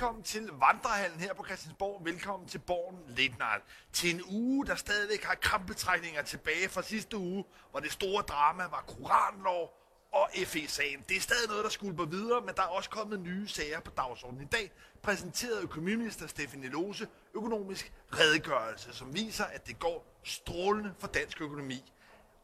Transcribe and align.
velkommen 0.00 0.22
til 0.22 0.46
Vandrehallen 0.46 1.20
her 1.20 1.34
på 1.34 1.44
Christiansborg. 1.44 2.04
Velkommen 2.04 2.48
til 2.48 2.58
Borgen 2.58 2.98
Late 3.08 3.62
Til 3.92 4.14
en 4.14 4.22
uge, 4.30 4.66
der 4.66 4.74
stadigvæk 4.74 5.24
har 5.24 5.34
krampetrækninger 5.34 6.22
tilbage 6.22 6.68
fra 6.68 6.82
sidste 6.82 7.16
uge, 7.16 7.44
hvor 7.70 7.80
det 7.80 7.92
store 7.92 8.22
drama 8.22 8.62
var 8.62 8.84
koranlov 8.88 9.70
og 10.12 10.28
FE-sagen. 10.44 11.04
Det 11.08 11.16
er 11.16 11.20
stadig 11.20 11.48
noget, 11.48 11.64
der 11.64 11.70
skulper 11.70 12.04
videre, 12.04 12.40
men 12.40 12.54
der 12.54 12.62
er 12.62 12.66
også 12.66 12.90
kommet 12.90 13.20
nye 13.20 13.48
sager 13.48 13.80
på 13.80 13.90
dagsordenen. 13.96 14.42
I 14.42 14.46
dag 14.46 14.72
Præsenteret 15.02 15.62
økonomiminister 15.62 16.26
Stefan 16.26 16.60
Lose 16.60 17.08
økonomisk 17.34 17.92
redegørelse, 18.12 18.92
som 18.92 19.14
viser, 19.14 19.44
at 19.44 19.66
det 19.66 19.78
går 19.78 20.20
strålende 20.24 20.94
for 20.98 21.06
dansk 21.06 21.40
økonomi. 21.40 21.92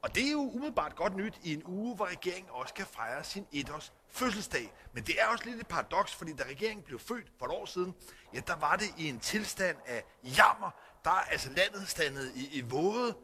Og 0.03 0.15
det 0.15 0.27
er 0.27 0.33
jo 0.33 0.51
umiddelbart 0.51 0.97
godt 0.97 1.17
nyt 1.17 1.35
i 1.43 1.55
en 1.55 1.63
uge, 1.65 1.97
hvor 1.97 2.07
regeringen 2.07 2.51
også 2.51 2.75
kan 2.75 2.87
fejre 2.87 3.25
sin 3.25 3.47
etårs 3.53 3.93
fødselsdag. 4.17 4.73
Men 4.93 5.05
det 5.05 5.21
er 5.21 5.27
også 5.27 5.45
lidt 5.45 5.61
et 5.61 5.67
paradoks, 5.67 6.15
fordi 6.15 6.33
da 6.33 6.45
regeringen 6.45 6.85
blev 6.85 6.99
født 6.99 7.33
for 7.39 7.47
et 7.47 7.53
år 7.53 7.65
siden, 7.65 7.95
ja, 8.35 8.41
der 8.47 8.57
var 8.57 8.77
det 8.77 8.95
i 8.99 9.09
en 9.09 9.21
tilstand 9.21 9.77
af 9.87 10.05
jammer. 10.23 10.71
Der 11.05 11.11
er 11.11 11.25
altså 11.31 11.51
landet 11.51 11.89
standet 11.89 12.33
i, 12.35 12.59
i 12.59 12.61
våde. 12.61 13.17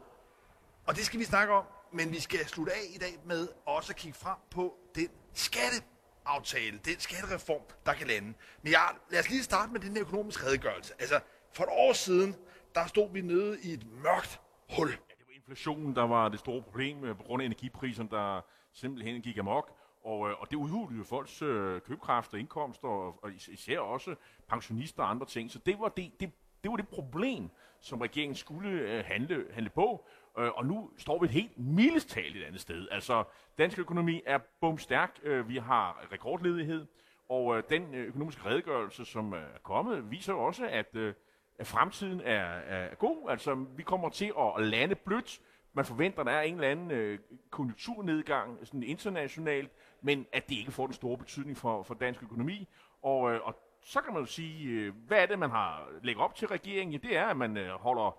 Og 0.86 0.97
det 0.97 1.06
skal 1.06 1.20
vi 1.20 1.24
snakke 1.24 1.55
om, 1.55 1.64
men 1.92 2.10
vi 2.10 2.20
skal 2.20 2.47
slutte 2.47 2.73
af 2.73 2.83
i 2.95 2.98
dag 2.98 3.19
med 3.24 3.48
også 3.66 3.92
at 3.92 3.97
kigge 3.97 4.19
frem 4.19 4.36
på 4.50 4.74
den 4.95 5.09
skatteaftale, 5.34 6.80
den 6.84 7.00
skattereform, 7.00 7.62
der 7.86 7.95
kan 7.95 8.06
lande. 8.06 8.34
Men 8.62 8.72
ja, 8.72 8.83
lad 9.11 9.20
os 9.20 9.30
lige 9.30 9.42
starte 9.42 9.72
med 9.72 9.80
den 9.80 9.97
økonomiske 9.97 10.47
redegørelse. 10.47 10.95
Altså, 10.98 11.20
for 11.55 11.64
et 11.64 11.70
år 11.72 11.92
siden, 11.92 12.36
der 12.74 12.86
stod 12.86 13.12
vi 13.12 13.20
nede 13.20 13.61
i 13.62 13.72
et 13.72 13.86
mørkt 14.02 14.41
hul. 14.77 14.88
Ja, 14.88 14.95
det 14.95 15.27
var 15.27 15.34
inflationen, 15.34 15.97
der 15.97 16.06
var 16.06 16.28
det 16.28 16.38
store 16.38 16.62
problem 16.62 17.05
øh, 17.05 17.16
på 17.16 17.22
grund 17.22 17.42
af 17.42 17.47
energipriserne, 17.47 18.09
der 18.11 18.41
simpelthen 18.74 19.22
gik 19.22 19.38
amok. 19.38 19.81
Og, 20.05 20.31
øh, 20.31 20.41
og 20.41 20.50
det 20.50 20.56
udhulede 20.56 20.98
jo 20.98 21.05
folks 21.05 21.42
øh, 21.42 21.81
købekraft 21.81 22.33
og 22.34 22.41
indkomster, 22.41 22.89
og, 22.89 23.25
og 23.25 23.33
især 23.33 23.78
også 23.78 24.14
pensionister 24.48 25.03
og 25.03 25.11
andre 25.11 25.27
ting. 25.27 25.50
Så 25.50 25.59
det 25.59 25.78
var 25.78 25.89
det, 25.89 26.20
det, 26.20 26.33
det, 26.62 26.70
var 26.70 26.77
det 26.77 26.89
problem, 26.89 27.50
som 27.81 28.00
regeringen 28.00 28.34
skulle 28.36 28.70
øh, 28.70 29.05
handle, 29.05 29.47
handle 29.53 29.70
på. 29.70 30.06
Øh, 30.39 30.50
og 30.55 30.67
nu 30.67 30.91
står 30.98 31.19
vi 31.19 31.25
et 31.25 31.31
helt 31.31 31.59
mildest 31.59 32.17
et 32.17 32.42
andet 32.47 32.61
sted. 32.61 32.89
Altså, 32.91 33.25
dansk 33.59 33.78
økonomi 33.78 34.22
er 34.27 34.39
bumstærk. 34.61 35.19
Øh, 35.22 35.48
vi 35.48 35.56
har 35.56 36.06
rekordledighed. 36.12 36.87
Og 37.28 37.56
øh, 37.56 37.62
den 37.70 37.94
øh, 37.94 38.06
økonomiske 38.06 38.44
redegørelse, 38.47 39.05
som 39.05 39.34
øh, 39.34 39.41
er 39.41 39.59
kommet, 39.62 40.11
viser 40.11 40.33
jo 40.33 40.44
også, 40.44 40.66
at, 40.66 40.97
øh, 40.97 41.14
at 41.59 41.66
fremtiden 41.66 42.20
er, 42.20 42.44
er 42.44 42.94
god. 42.94 43.31
Altså, 43.31 43.55
vi 43.55 43.83
kommer 43.83 44.09
til 44.09 44.33
at 44.39 44.66
lande 44.66 44.94
blødt. 44.94 45.41
Man 45.72 45.84
forventer, 45.84 46.20
at 46.20 46.27
der 46.27 46.33
er 46.33 46.42
en 46.42 46.55
eller 46.55 46.69
anden 46.69 46.91
øh, 46.91 47.19
konjunkturnedgang 47.50 48.66
sådan 48.66 48.83
internationalt, 48.83 49.70
men 50.03 50.27
at 50.33 50.48
det 50.48 50.55
ikke 50.55 50.72
får 50.72 50.86
den 50.86 50.95
store 50.95 51.19
betydning 51.19 51.56
for, 51.56 51.83
for 51.83 51.95
dansk 51.95 52.22
økonomi. 52.22 52.69
Og, 53.03 53.33
øh, 53.33 53.41
og 53.45 53.56
så 53.83 54.00
kan 54.00 54.12
man 54.12 54.22
jo 54.22 54.27
sige, 54.27 54.69
øh, 54.69 54.94
hvad 55.06 55.19
er 55.19 55.27
det, 55.27 55.39
man 55.39 55.50
har 55.50 55.89
lægget 56.03 56.25
op 56.25 56.34
til 56.34 56.48
regeringen? 56.48 56.92
Ja, 56.92 57.09
det 57.09 57.17
er, 57.17 57.27
at 57.27 57.36
man 57.36 57.56
øh, 57.56 57.70
holder 57.70 58.19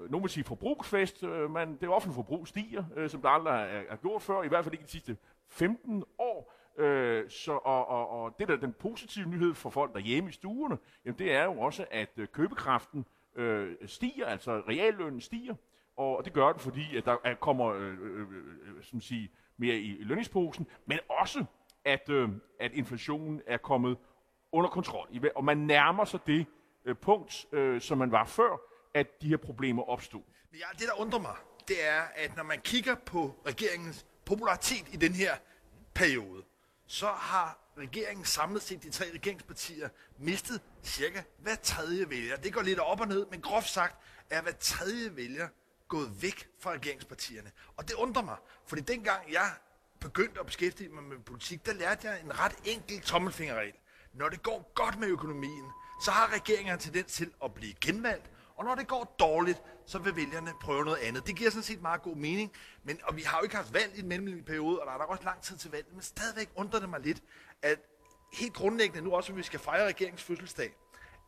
øh, 0.00 0.10
nogen 0.10 0.22
vil 0.22 0.30
sige 0.30 0.44
forbrugsfest, 0.44 1.22
øh, 1.22 1.50
men 1.50 1.76
det 1.80 1.88
offentlige 1.88 2.14
forbrug 2.14 2.48
stiger, 2.48 2.84
øh, 2.96 3.10
som 3.10 3.22
der 3.22 3.28
aldrig 3.28 3.52
er, 3.52 3.82
er 3.88 3.96
gjort 3.96 4.22
før, 4.22 4.42
i 4.42 4.48
hvert 4.48 4.64
fald 4.64 4.74
ikke 4.74 4.84
de 4.84 4.90
sidste 4.90 5.16
15 5.48 6.04
år. 6.18 6.54
Øh, 6.78 7.30
så, 7.30 7.52
og, 7.52 7.88
og, 7.88 8.08
og 8.08 8.38
det 8.38 8.48
der 8.48 8.56
den 8.56 8.72
positive 8.72 9.28
nyhed 9.28 9.54
for 9.54 9.70
folk 9.70 9.94
derhjemme 9.94 10.30
i 10.30 10.32
stuerne, 10.32 10.78
jamen 11.04 11.18
det 11.18 11.32
er 11.32 11.44
jo 11.44 11.60
også, 11.60 11.86
at 11.90 12.10
øh, 12.16 12.28
købekraften 12.28 13.06
øh, 13.36 13.76
stiger, 13.86 14.26
altså 14.26 14.62
reallønnen 14.68 15.20
stiger, 15.20 15.54
og 15.96 16.24
det 16.24 16.32
gør 16.32 16.52
den, 16.52 16.60
fordi 16.60 16.96
at 16.96 17.04
der 17.04 17.34
kommer 17.40 17.66
øh, 17.66 17.82
øh, 17.82 18.20
øh, 18.20 18.28
øh 18.76 18.82
som 18.82 19.00
sige, 19.00 19.30
mere 19.56 19.76
i, 19.76 19.98
i 19.98 20.04
lønningsposen, 20.04 20.66
men 20.86 20.98
også, 21.08 21.44
at, 21.84 22.08
øh, 22.08 22.28
at 22.60 22.72
inflationen 22.72 23.40
er 23.46 23.56
kommet 23.56 23.98
under 24.52 24.70
kontrol. 24.70 25.08
Og 25.36 25.44
man 25.44 25.58
nærmer 25.58 26.04
sig 26.04 26.20
det 26.26 26.46
øh, 26.84 26.96
punkt, 26.96 27.46
øh, 27.52 27.80
som 27.80 27.98
man 27.98 28.12
var 28.12 28.24
før, 28.24 28.56
at 28.94 29.22
de 29.22 29.28
her 29.28 29.36
problemer 29.36 29.82
opstod. 29.82 30.22
Men 30.50 30.60
ja, 30.60 30.66
det, 30.78 30.88
der 30.88 31.00
undrer 31.00 31.20
mig, 31.20 31.36
det 31.68 31.88
er, 31.88 32.02
at 32.14 32.36
når 32.36 32.42
man 32.42 32.60
kigger 32.60 32.94
på 32.94 33.34
regeringens 33.46 34.06
popularitet 34.24 34.84
i 34.92 34.96
den 34.96 35.12
her 35.12 35.34
periode, 35.94 36.42
så 36.86 37.06
har 37.06 37.58
regeringen 37.78 38.24
samlet 38.24 38.62
set, 38.62 38.82
de 38.82 38.90
tre 38.90 39.04
regeringspartier, 39.14 39.88
mistet 40.18 40.62
cirka 40.82 41.22
hver 41.38 41.54
tredje 41.54 42.10
vælger. 42.10 42.36
Det 42.36 42.52
går 42.52 42.62
lidt 42.62 42.78
op 42.78 43.00
og 43.00 43.08
ned, 43.08 43.26
men 43.30 43.40
groft 43.40 43.68
sagt 43.68 43.96
er 44.30 44.42
hver 44.42 44.52
tredje 44.52 45.16
vælger 45.16 45.48
gået 45.88 46.22
væk 46.22 46.48
fra 46.60 46.70
regeringspartierne. 46.70 47.50
Og 47.76 47.88
det 47.88 47.94
undrer 47.94 48.22
mig, 48.22 48.36
fordi 48.66 48.82
dengang 48.82 49.32
jeg 49.32 49.50
begyndte 50.00 50.40
at 50.40 50.46
beskæftige 50.46 50.88
mig 50.88 51.02
med 51.02 51.18
politik, 51.18 51.66
der 51.66 51.72
lærte 51.72 52.08
jeg 52.08 52.20
en 52.20 52.40
ret 52.40 52.56
enkel 52.64 53.00
tommelfingerregel. 53.00 53.74
Når 54.12 54.28
det 54.28 54.42
går 54.42 54.72
godt 54.74 54.98
med 54.98 55.08
økonomien, 55.08 55.64
så 56.04 56.10
har 56.10 56.34
regeringen 56.34 56.78
tendens 56.78 57.12
til 57.12 57.32
at 57.44 57.54
blive 57.54 57.74
genvalgt, 57.80 58.30
og 58.56 58.64
når 58.64 58.74
det 58.74 58.88
går 58.88 59.16
dårligt, 59.18 59.62
så 59.86 59.98
vil 59.98 60.16
vælgerne 60.16 60.52
prøve 60.60 60.84
noget 60.84 60.98
andet. 60.98 61.26
Det 61.26 61.36
giver 61.36 61.50
sådan 61.50 61.62
set 61.62 61.82
meget 61.82 62.02
god 62.02 62.16
mening, 62.16 62.52
men, 62.84 63.00
og 63.04 63.16
vi 63.16 63.22
har 63.22 63.38
jo 63.38 63.42
ikke 63.42 63.56
haft 63.56 63.74
valg 63.74 63.92
i 63.94 64.00
den 64.00 64.08
mellemliggende 64.08 64.46
periode, 64.46 64.80
og 64.80 64.86
der 64.86 64.92
er 64.92 64.98
nok 64.98 65.10
også 65.10 65.24
lang 65.24 65.42
tid 65.42 65.56
til 65.56 65.70
valg, 65.70 65.86
men 65.92 66.02
stadigvæk 66.02 66.48
undrer 66.54 66.80
det 66.80 66.88
mig 66.88 67.00
lidt, 67.00 67.22
at 67.62 67.78
helt 68.32 68.54
grundlæggende, 68.54 69.02
nu 69.02 69.14
også, 69.14 69.32
hvis 69.32 69.38
vi 69.38 69.46
skal 69.46 69.60
fejre 69.60 69.86
regeringens 69.86 70.22
fødselsdag, 70.22 70.74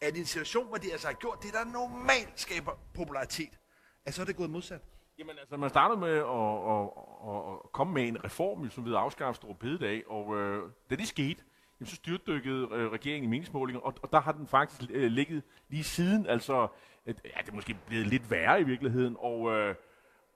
at 0.00 0.16
i 0.16 0.20
en 0.20 0.26
situation, 0.26 0.66
hvor 0.66 0.76
de 0.76 0.92
altså 0.92 1.06
har 1.06 1.14
gjort 1.14 1.42
det, 1.42 1.52
der 1.52 1.64
normalt 1.64 2.40
skaber 2.40 2.72
popularitet, 2.94 3.58
at 4.06 4.14
så 4.14 4.22
er 4.22 4.26
det 4.26 4.36
gået 4.36 4.50
modsat. 4.50 4.80
Jamen 5.18 5.38
altså, 5.38 5.56
man 5.56 5.70
startede 5.70 6.00
med 6.00 6.10
at, 6.10 6.24
at, 6.24 6.88
at, 7.28 7.52
at 7.52 7.72
komme 7.72 7.94
med 7.94 8.08
en 8.08 8.24
reform, 8.24 8.70
som 8.70 8.84
ved 8.84 8.92
at 8.92 8.98
afskaffe 8.98 9.36
Store 9.36 9.54
Bededag, 9.54 10.10
og 10.10 10.36
øh, 10.36 10.70
da 10.90 10.96
det 10.96 11.08
skete, 11.08 11.42
jamen, 11.80 11.86
så 11.86 11.96
styrtdykkede 11.96 12.68
øh, 12.72 12.92
regeringen 12.92 13.24
i 13.24 13.30
meningsmålinger, 13.30 13.80
og, 13.80 13.94
og 14.02 14.12
der 14.12 14.20
har 14.20 14.32
den 14.32 14.46
faktisk 14.46 14.90
øh, 14.90 15.10
ligget 15.10 15.42
lige 15.68 15.84
siden, 15.84 16.26
altså, 16.26 16.68
et, 17.06 17.20
ja, 17.24 17.40
det 17.40 17.48
er 17.48 17.54
måske 17.54 17.76
blevet 17.86 18.06
lidt 18.06 18.30
værre 18.30 18.60
i 18.60 18.64
virkeligheden, 18.64 19.16
og, 19.18 19.52
øh, 19.52 19.74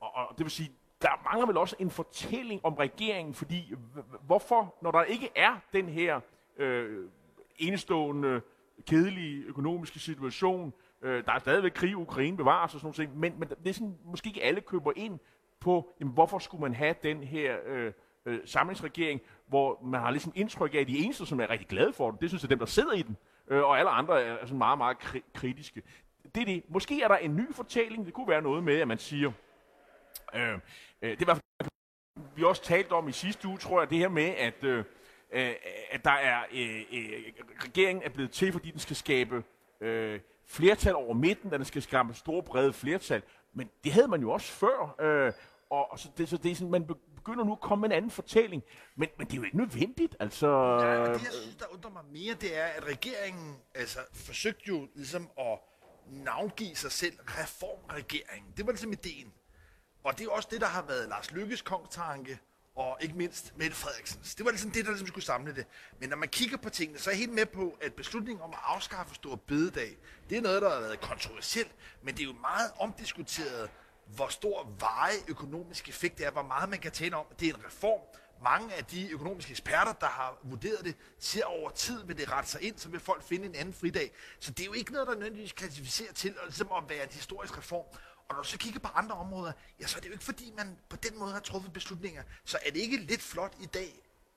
og, 0.00 0.14
og 0.14 0.38
det 0.38 0.44
vil 0.44 0.50
sige, 0.50 0.72
der 1.02 1.22
mangler 1.24 1.46
vel 1.46 1.56
også 1.56 1.76
en 1.78 1.90
fortælling 1.90 2.60
om 2.64 2.74
regeringen, 2.74 3.34
fordi 3.34 3.74
hvorfor, 4.26 4.74
når 4.82 4.90
der 4.90 5.02
ikke 5.02 5.30
er 5.36 5.56
den 5.72 5.88
her 5.88 6.20
øh, 6.56 7.08
enestående, 7.58 8.40
kedelige 8.86 9.44
økonomiske 9.44 9.98
situation, 9.98 10.72
øh, 11.02 11.24
der 11.24 11.32
er 11.32 11.38
stadigvæk 11.38 11.72
krig, 11.72 11.90
i 11.90 11.94
Ukraine 11.94 12.36
bevares 12.36 12.74
og 12.74 12.80
sådan 12.80 12.94
noget, 12.98 13.16
men, 13.16 13.34
men 13.38 13.48
det 13.48 13.68
er 13.68 13.72
sådan, 13.72 13.98
måske 14.04 14.28
ikke 14.28 14.42
alle 14.42 14.60
køber 14.60 14.92
ind 14.96 15.18
på, 15.60 15.94
jamen, 16.00 16.14
hvorfor 16.14 16.38
skulle 16.38 16.60
man 16.60 16.74
have 16.74 16.94
den 17.02 17.22
her 17.22 17.56
øh, 17.66 17.92
øh, 18.26 18.38
samlingsregering, 18.44 19.20
hvor 19.46 19.80
man 19.84 20.00
har 20.00 20.10
ligesom 20.10 20.32
indtryk 20.34 20.74
af, 20.74 20.78
at 20.78 20.86
de 20.88 20.98
eneste, 20.98 21.26
som 21.26 21.40
er 21.40 21.50
rigtig 21.50 21.68
glade 21.68 21.92
for 21.92 22.10
den, 22.10 22.18
det 22.20 22.30
synes 22.30 22.42
jeg 22.42 22.46
er 22.46 22.48
dem, 22.48 22.58
der 22.58 22.66
sidder 22.66 22.92
i 22.92 23.02
den, 23.02 23.16
øh, 23.48 23.62
og 23.62 23.78
alle 23.78 23.90
andre 23.90 24.22
er 24.22 24.46
sådan 24.46 24.58
meget, 24.58 24.78
meget 24.78 24.96
kri- 24.96 25.30
kritiske. 25.34 25.82
Det 26.34 26.40
er 26.40 26.44
det. 26.44 26.62
Måske 26.68 27.02
er 27.02 27.08
der 27.08 27.16
en 27.16 27.36
ny 27.36 27.54
fortælling. 27.54 28.06
Det 28.06 28.14
kunne 28.14 28.28
være 28.28 28.42
noget 28.42 28.64
med, 28.64 28.80
at 28.80 28.88
man 28.88 28.98
siger, 28.98 29.32
øh, 30.34 30.58
øh, 31.02 31.18
det 31.18 31.26
var 31.26 31.38
vi 32.36 32.44
også 32.44 32.62
talt 32.62 32.92
om 32.92 33.08
i 33.08 33.12
sidste 33.12 33.48
uge, 33.48 33.58
tror 33.58 33.80
jeg, 33.80 33.90
det 33.90 33.98
her 33.98 34.08
med, 34.08 34.34
at, 34.38 34.64
øh, 34.64 34.84
øh, 35.32 35.52
at 35.90 36.04
der 36.04 36.10
er, 36.10 36.40
øh, 36.52 36.82
øh, 36.92 37.32
regeringen 37.64 38.02
er 38.04 38.08
blevet 38.08 38.30
til, 38.30 38.52
fordi 38.52 38.70
den 38.70 38.80
skal 38.80 38.96
skabe 38.96 39.44
øh, 39.80 40.20
flertal 40.50 40.94
over 40.94 41.14
midten, 41.14 41.50
den 41.50 41.64
skal 41.64 41.82
skabe 41.82 42.14
store, 42.14 42.42
brede 42.42 42.72
flertal. 42.72 43.22
Men 43.54 43.70
det 43.84 43.92
havde 43.92 44.08
man 44.08 44.20
jo 44.20 44.30
også 44.30 44.52
før. 44.52 44.94
Øh, 45.00 45.32
og 45.70 45.98
så 45.98 46.08
det, 46.18 46.28
så 46.28 46.36
det 46.36 46.50
er 46.50 46.54
sådan, 46.54 46.70
man 46.70 46.86
begynder 47.16 47.44
nu 47.44 47.52
at 47.52 47.60
komme 47.60 47.80
med 47.80 47.88
en 47.88 47.96
anden 47.96 48.10
fortælling. 48.10 48.62
Men, 48.96 49.08
men 49.18 49.26
det 49.26 49.32
er 49.32 49.36
jo 49.36 49.42
ikke 49.42 49.56
nødvendigt, 49.56 50.16
altså... 50.20 50.48
Ja, 50.48 51.02
det, 51.02 51.08
jeg 51.08 51.32
synes, 51.32 51.56
der 51.56 51.66
undrer 51.74 51.90
mig 51.90 52.04
mere, 52.12 52.34
det 52.34 52.58
er, 52.58 52.64
at 52.64 52.84
regeringen 52.84 53.56
altså, 53.74 53.98
forsøgte 54.14 54.62
jo 54.68 54.88
ligesom 54.94 55.30
at 55.38 55.58
navngive 56.06 56.76
sig 56.76 56.92
selv 56.92 57.14
reformregeringen. 57.20 58.52
Det 58.56 58.66
var 58.66 58.72
ligesom 58.72 58.92
ideen. 58.92 59.32
Og 60.04 60.18
det 60.18 60.26
er 60.26 60.30
også 60.30 60.48
det, 60.52 60.60
der 60.60 60.66
har 60.66 60.82
været 60.82 61.08
Lars 61.08 61.32
Lykkes 61.32 61.62
kongstanke, 61.62 62.38
og 62.76 62.96
ikke 63.00 63.14
mindst 63.14 63.52
Mette 63.56 63.76
Frederiksens. 63.76 64.34
Det 64.34 64.44
var 64.44 64.50
ligesom 64.50 64.70
det, 64.70 64.84
der 64.84 64.90
ligesom 64.90 65.06
skulle 65.06 65.24
samle 65.24 65.54
det. 65.54 65.66
Men 66.00 66.08
når 66.08 66.16
man 66.16 66.28
kigger 66.28 66.56
på 66.56 66.70
tingene, 66.70 66.98
så 66.98 67.10
er 67.10 67.14
jeg 67.14 67.18
helt 67.18 67.32
med 67.32 67.46
på, 67.46 67.78
at 67.80 67.94
beslutningen 67.94 68.42
om 68.42 68.50
at 68.50 68.58
afskaffe 68.62 69.14
Stor 69.14 69.36
Bededag, 69.36 69.98
det 70.30 70.38
er 70.38 70.42
noget, 70.42 70.62
der 70.62 70.70
har 70.70 70.80
været 70.80 71.00
kontroversielt, 71.00 71.72
men 72.02 72.14
det 72.14 72.20
er 72.20 72.26
jo 72.26 72.34
meget 72.40 72.70
omdiskuteret, 72.78 73.70
hvor 74.06 74.28
stor 74.28 74.72
veje 74.78 75.16
økonomisk 75.28 75.88
effekt 75.88 76.18
det 76.18 76.26
er, 76.26 76.30
hvor 76.30 76.42
meget 76.42 76.68
man 76.68 76.78
kan 76.78 76.92
tale 76.92 77.16
om, 77.16 77.26
det 77.40 77.48
er 77.48 77.54
en 77.54 77.64
reform. 77.66 78.00
Mange 78.42 78.74
af 78.74 78.84
de 78.84 79.10
økonomiske 79.10 79.50
eksperter, 79.50 79.92
der 79.92 80.06
har 80.06 80.38
vurderet 80.42 80.84
det, 80.84 80.96
siger 81.18 81.44
over 81.44 81.70
tid, 81.70 82.04
vil 82.06 82.18
det 82.18 82.32
rette 82.32 82.50
sig 82.50 82.62
ind, 82.62 82.78
så 82.78 82.88
vil 82.88 83.00
folk 83.00 83.22
finde 83.22 83.46
en 83.46 83.54
anden 83.54 83.74
fridag. 83.74 84.12
Så 84.38 84.50
det 84.50 84.60
er 84.60 84.66
jo 84.66 84.72
ikke 84.72 84.92
noget, 84.92 85.08
der 85.08 85.14
nødvendigvis 85.14 85.52
klassificerer 85.52 86.12
til 86.12 86.34
ligesom 86.44 86.68
at 86.76 86.82
være 86.88 87.02
en 87.04 87.12
historisk 87.12 87.58
reform. 87.58 87.84
Og 88.30 88.36
når 88.36 88.42
du 88.42 88.48
så 88.48 88.58
kigger 88.58 88.80
på 88.80 88.88
andre 88.94 89.14
områder, 89.14 89.52
ja, 89.80 89.86
så 89.86 89.96
er 89.96 90.00
det 90.00 90.08
jo 90.08 90.12
ikke 90.12 90.24
fordi, 90.24 90.52
man 90.56 90.78
på 90.88 90.96
den 90.96 91.18
måde 91.18 91.32
har 91.32 91.40
truffet 91.40 91.72
beslutninger. 91.72 92.22
Så 92.44 92.58
er 92.66 92.70
det 92.70 92.80
ikke 92.80 92.96
lidt 92.96 93.22
flot 93.22 93.54
i 93.60 93.66
dag, 93.66 93.88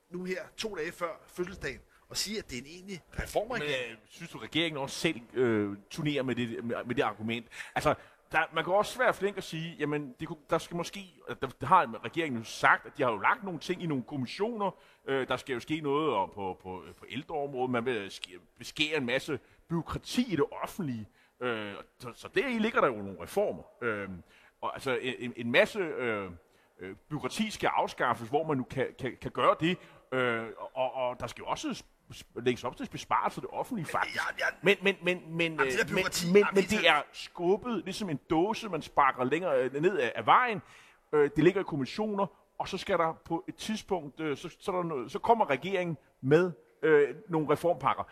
nu 0.09 0.23
her, 0.23 0.41
to 0.57 0.75
dage 0.75 0.91
før 0.91 1.21
fødselsdagen, 1.27 1.79
at 2.11 2.17
sige, 2.17 2.37
at 2.39 2.49
det 2.49 2.57
er 2.57 2.61
en 2.61 2.67
egentlig 2.67 3.01
reformregering? 3.19 3.87
Men 3.87 3.91
øh, 3.91 3.97
synes 4.09 4.31
du, 4.31 4.37
regeringen 4.37 4.81
også 4.81 4.99
selv 4.99 5.21
øh, 5.33 5.77
turnerer 5.89 6.23
med 6.23 6.35
det, 6.35 6.63
med, 6.63 6.75
med 6.85 6.95
det 6.95 7.01
argument? 7.01 7.47
Altså, 7.75 7.95
der, 8.31 8.39
man 8.53 8.63
kan 8.63 8.73
også 8.73 8.97
være 8.97 9.13
flink 9.13 9.37
at 9.37 9.43
sige, 9.43 9.75
jamen, 9.79 10.15
det, 10.19 10.27
kunne- 10.27 10.39
der 10.49 10.57
skal 10.57 10.77
måske, 10.77 11.13
der, 11.41 11.47
der 11.47 11.67
har 11.67 12.03
regeringen 12.05 12.39
jo 12.39 12.45
sagt, 12.45 12.85
at 12.85 12.97
de 12.97 13.03
har 13.03 13.11
jo 13.11 13.17
lagt 13.17 13.43
nogle 13.43 13.59
ting 13.59 13.83
i 13.83 13.85
nogle 13.85 14.03
kommissioner, 14.03 14.71
øh, 15.07 15.27
der 15.27 15.37
skal 15.37 15.53
jo 15.53 15.59
ske 15.59 15.81
noget 15.81 16.13
om 16.13 16.29
på, 16.33 16.59
på, 16.63 16.83
på 16.99 17.05
ældreområdet, 17.09 17.71
man 17.71 17.85
vil 17.85 18.13
beskære 18.57 18.97
en 18.97 19.05
masse 19.05 19.39
byråkrati 19.69 20.33
i 20.33 20.35
det 20.35 20.45
offentlige, 20.63 21.07
øh, 21.43 21.73
så, 21.99 22.11
så 22.15 22.27
der 22.35 22.59
ligger 22.59 22.81
der 22.81 22.87
jo 22.87 22.95
nogle 22.95 23.17
reformer. 23.21 23.63
Øh, 23.81 24.09
og 24.61 24.73
altså 24.73 24.97
en, 25.01 25.33
en 25.35 25.51
masse 25.51 25.79
øh, 25.79 26.31
øh, 26.79 26.95
byråkrati 27.09 27.51
skal 27.51 27.67
afskaffes, 27.73 28.29
hvor 28.29 28.47
man 28.47 28.57
nu 28.57 28.63
kan, 28.63 28.87
kan, 28.99 29.17
kan 29.21 29.31
gøre 29.31 29.55
det, 29.59 29.77
øh, 30.11 30.45
og, 30.73 30.93
og 30.93 31.19
der 31.19 31.27
skal 31.27 31.41
jo 31.41 31.47
også 31.47 31.83
lægges 32.35 32.63
op 32.63 32.77
til 32.77 32.89
besparelser 32.91 33.41
i 33.41 33.43
det 33.43 33.49
offentlige 33.53 33.85
faktisk. 33.85 34.15
Ja, 34.15 34.21
ja. 34.39 34.45
Men, 34.61 34.77
men, 34.81 34.95
men, 35.03 35.21
men, 35.37 35.51
Jamen, 35.51 35.67
det 35.67 35.79
øh, 35.89 35.95
men, 35.95 36.03
men, 36.33 36.37
jamen, 36.37 36.47
men 36.55 36.63
det 36.63 36.87
er- 36.89 37.01
skubbet 37.11 37.81
ligesom 37.85 38.09
en 38.09 38.19
dåse, 38.29 38.69
man 38.69 38.81
sparker 38.81 39.23
længere 39.23 39.63
øh, 39.63 39.81
ned 39.81 39.97
af, 39.97 40.11
af 40.15 40.25
vejen. 40.25 40.61
Øh, 41.13 41.29
det 41.35 41.43
ligger 41.43 41.61
i 41.61 41.63
kommissioner, 41.63 42.25
og 42.59 42.67
så 42.67 42.77
skal 42.77 42.97
der 42.97 43.13
på 43.25 43.43
et 43.47 43.55
tidspunkt, 43.55 44.19
øh, 44.19 44.37
så, 44.37 44.55
så, 44.59 44.71
er 44.71 44.75
der 44.75 44.83
noget, 44.83 45.11
så 45.11 45.19
kommer 45.19 45.49
regeringen 45.49 45.97
med 46.21 46.51
øh, 46.83 47.15
nogle 47.29 47.49
reformpakker. 47.49 48.03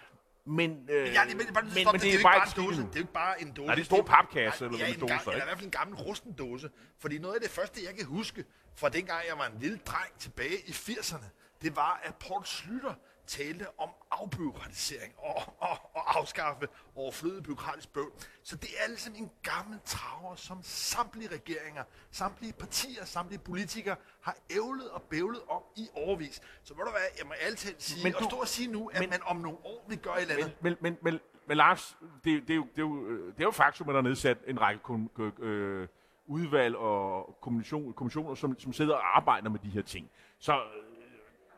Men, 0.45 0.89
øh, 0.89 1.13
Ja, 1.13 1.21
det, 1.27 1.37
men, 1.37 1.45
men, 1.45 1.47
men, 1.53 1.87
men 1.91 2.01
det, 2.01 2.13
er 2.13 2.23
bare 2.23 2.47
en 2.47 2.65
dåse. 2.65 2.81
Det 2.81 2.87
er 2.87 2.91
jo 2.95 2.99
ikke 2.99 3.13
bare 3.13 3.41
en 3.41 3.51
dåse. 3.51 3.65
Nej, 3.65 3.75
det 3.75 3.81
er 3.81 3.83
en 3.83 3.85
stor 3.85 4.01
papkasse, 4.01 4.65
eller 4.65 4.77
ja, 4.77 4.85
en 4.85 4.99
med 4.99 5.07
dåse, 5.07 5.31
eller 5.31 5.43
i 5.43 5.45
hvert 5.45 5.57
fald 5.57 5.65
en 5.65 5.71
gammel 5.71 5.97
rusten 5.97 6.33
dåse. 6.33 6.69
Fordi 6.99 7.17
noget 7.17 7.35
af 7.35 7.41
det 7.41 7.49
første, 7.49 7.81
jeg 7.85 7.95
kan 7.95 8.05
huske 8.05 8.45
fra 8.75 8.89
dengang, 8.89 9.19
jeg 9.29 9.37
var 9.37 9.45
en 9.45 9.59
lille 9.59 9.77
dreng 9.77 10.19
tilbage 10.19 10.57
i 10.65 10.71
80'erne, 10.71 11.25
det 11.61 11.75
var, 11.75 12.01
at 12.03 12.15
Paul 12.15 12.45
Slytter 12.45 12.93
talte 13.27 13.65
om 13.79 13.89
afbyråkratisering 14.11 15.13
og, 15.17 15.35
og, 15.59 15.77
og 15.93 16.17
afskaffe 16.19 16.67
overflødig 16.95 17.43
byråkratisk 17.43 17.93
bøvl. 17.93 18.11
Så 18.43 18.55
det 18.55 18.69
er 18.83 18.87
ligesom 18.87 19.13
en 19.17 19.31
gammel 19.43 19.79
traver, 19.85 20.35
som 20.35 20.59
samtlige 20.63 21.29
regeringer, 21.35 21.83
samtlige 22.11 22.53
partier, 22.53 23.05
samtlige 23.05 23.39
politikere 23.39 23.95
har 24.21 24.35
ævlet 24.49 24.89
og 24.89 25.01
bævlet 25.01 25.41
om 25.49 25.61
i 25.77 25.87
overvis. 25.93 26.41
Så 26.63 26.73
må 26.77 26.83
du 26.83 26.89
være, 26.91 27.01
jeg 27.19 27.27
må 27.27 27.33
altid 27.41 27.73
sige, 27.77 28.03
Men 28.03 28.11
du- 28.11 28.17
og 28.17 28.23
stå 28.23 28.37
og 28.37 28.47
sige 28.47 28.71
nu, 28.71 28.87
at 28.87 28.99
men- 28.99 29.09
man 29.09 29.19
om 29.25 29.35
nogle 29.37 29.57
år 29.65 29.85
vil 29.89 29.97
gøre 29.99 30.17
et 30.17 30.21
eller 30.21 30.35
andet. 30.43 30.57
Men, 30.63 30.77
men, 30.81 30.97
men, 31.01 31.13
men, 31.13 31.19
men 31.47 31.57
Lars, 31.57 31.97
det, 32.23 32.41
det, 32.47 32.49
er 32.49 32.55
jo, 32.55 32.63
det, 32.63 32.77
er 32.77 32.81
jo, 32.81 33.05
øh, 33.07 33.25
det 33.33 33.39
er 33.39 33.43
jo 33.43 33.51
faktum, 33.51 33.89
at 33.89 33.93
der 33.93 33.99
er 33.99 34.03
nedsat 34.03 34.37
en 34.47 34.61
række 34.61 34.81
kom, 34.83 35.11
øh, 35.39 35.87
udvalg 36.25 36.75
og 36.75 37.37
kommission, 37.41 37.93
kommissioner, 37.93 38.35
som, 38.35 38.59
som 38.59 38.73
sidder 38.73 38.93
og 38.95 39.17
arbejder 39.17 39.49
med 39.49 39.59
de 39.59 39.69
her 39.69 39.81
ting. 39.81 40.09
Så 40.39 40.53
øh, 40.53 40.59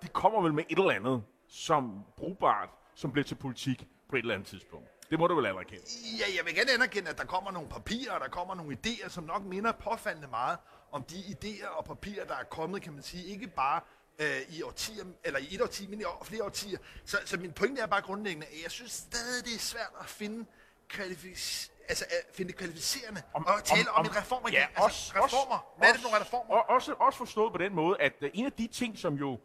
de 0.02 0.08
kommer 0.08 0.42
vel 0.42 0.54
med 0.54 0.64
et 0.70 0.78
eller 0.78 0.92
andet, 0.92 1.24
som 1.54 2.04
brugbart, 2.18 2.70
som 2.96 3.12
bliver 3.12 3.26
til 3.26 3.36
politik 3.36 3.88
på 4.10 4.16
et 4.16 4.20
eller 4.20 4.34
andet 4.34 4.48
tidspunkt. 4.48 4.88
Det 5.10 5.20
må 5.20 5.28
du 5.28 5.36
vel 5.36 5.46
anerkende. 5.46 5.82
Ja, 6.20 6.26
jeg 6.38 6.46
vil 6.46 6.56
gerne 6.56 6.72
anerkende, 6.72 7.10
at 7.10 7.18
der 7.18 7.26
kommer 7.26 7.52
nogle 7.52 7.70
papirer, 7.70 8.12
og 8.12 8.20
der 8.22 8.28
kommer 8.28 8.56
nogle 8.56 8.78
idéer, 8.86 9.10
som 9.10 9.24
nok 9.24 9.44
minder 9.44 9.72
påfaldende 9.72 10.28
meget 10.28 10.58
om 10.92 11.04
de 11.04 11.16
idéer 11.16 11.68
og 11.68 11.86
papirer, 11.86 12.26
der 12.26 12.36
er 12.36 12.44
kommet, 12.44 12.82
kan 12.82 12.94
man 12.94 13.04
sige, 13.04 13.26
ikke 13.26 13.48
bare 13.48 13.82
øh, 14.20 14.42
i 14.50 14.62
årtier, 14.62 15.04
eller 15.24 15.40
i 15.40 15.56
et 15.56 15.62
årti, 15.62 15.88
men 15.88 16.02
i 16.02 16.04
år, 16.04 16.24
flere 16.24 16.44
årtier. 16.44 16.78
Så, 17.06 17.18
så 17.26 17.38
min 17.38 17.52
pointe 17.52 17.82
er 17.82 17.86
bare 17.88 18.02
grundlæggende, 18.02 18.48
at 18.48 18.64
jeg 18.64 18.72
synes 18.72 18.92
stadig, 18.92 19.46
det 19.46 19.56
er 19.56 19.60
svært 19.60 19.92
at 20.00 20.06
finde 20.06 20.46
kvalific- 20.94 21.70
altså 21.90 22.06
at 22.10 22.36
finde 22.36 22.52
det 22.52 22.58
kvalificerende 22.58 23.22
om, 23.34 23.46
og 23.46 23.64
tale 23.64 23.92
om, 23.92 24.00
om, 24.00 24.06
en 24.06 24.16
reform 24.16 24.48
Ja, 24.52 24.68
altså, 24.76 24.84
også, 24.84 25.14
reformer. 25.16 25.58
Også, 25.58 25.78
Hvad 25.78 25.90
er 25.90 25.94
det 25.94 26.02
for 26.02 26.10
nogle 26.10 26.26
reformer? 26.26 26.56
Og, 26.56 26.70
også, 26.70 26.94
også 26.94 27.18
forstået 27.18 27.52
på 27.52 27.58
den 27.58 27.76
måde, 27.76 28.02
at 28.02 28.14
uh, 28.22 28.30
en 28.34 28.46
af 28.46 28.52
de 28.52 28.68
ting, 28.68 28.98
som 28.98 29.14
jo 29.14 29.40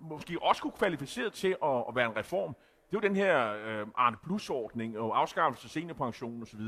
måske 0.00 0.38
også 0.42 0.62
kunne 0.62 0.72
kvalificere 0.72 1.30
til 1.30 1.56
at, 1.64 1.84
at 1.88 1.94
være 1.94 2.06
en 2.10 2.16
reform, 2.16 2.54
det 2.90 2.96
er 2.96 3.00
jo 3.02 3.08
den 3.08 3.16
her 3.16 3.52
øh, 3.52 3.86
Arne 3.94 4.16
Plus-ordning 4.24 4.98
og 4.98 5.18
afskaffelse 5.20 5.66
af 5.66 5.70
seniorpension 5.70 6.42
osv. 6.42 6.60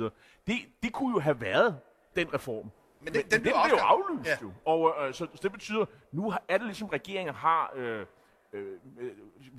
Det, 0.46 0.56
det 0.82 0.93
kunne 0.93 1.14
jo 1.14 1.20
have 1.20 1.40
været 1.40 1.78
den 2.17 2.34
reform. 2.34 2.70
Men 3.00 3.14
den- 3.14 3.22
den 3.22 3.31
den 3.31 3.43
blev 3.43 3.52
blev 3.64 3.78
jo 3.78 3.84
aflyst 3.84 4.28
Ja. 4.28 4.37
jo. 4.43 4.52
Og 4.64 4.94
øh, 5.08 5.14
så, 5.14 5.26
så 5.34 5.40
det 5.43 5.52
betyder, 5.52 5.84
nu 6.12 6.31
har- 6.31 6.43
er 6.49 6.58
det 6.58 6.67
ligesom, 6.67 6.88
regeringen 6.88 7.34
har 7.34 7.72
øh, 7.75 8.06
øh, 8.52 8.78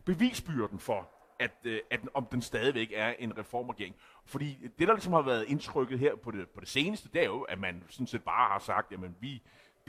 bevisbyrden 0.06 0.80
for, 0.80 1.10
at, 1.40 1.52
øh, 1.64 1.80
at 1.92 2.00
om 2.14 2.26
den 2.26 2.42
stadigvæk 2.42 2.92
er 2.96 3.14
en 3.20 3.38
reformregering. 3.38 3.96
Fordi 4.26 4.58
det, 4.80 4.88
der 4.88 4.94
ligesom 4.94 5.14
har 5.14 5.22
været 5.22 5.46
indtrykket 5.48 6.00
her 6.00 6.16
på 6.16 6.32
det, 6.32 6.50
på 6.50 6.60
det 6.60 6.68
seneste, 6.70 7.10
det 7.14 7.22
er 7.22 7.26
jo, 7.26 7.42
at 7.42 7.60
man 7.60 7.84
sådan 7.90 8.08
set 8.08 8.24
bare 8.24 8.50
har 8.52 8.60
sagt, 8.60 8.92
jamen 8.92 9.16
vi 9.20 9.42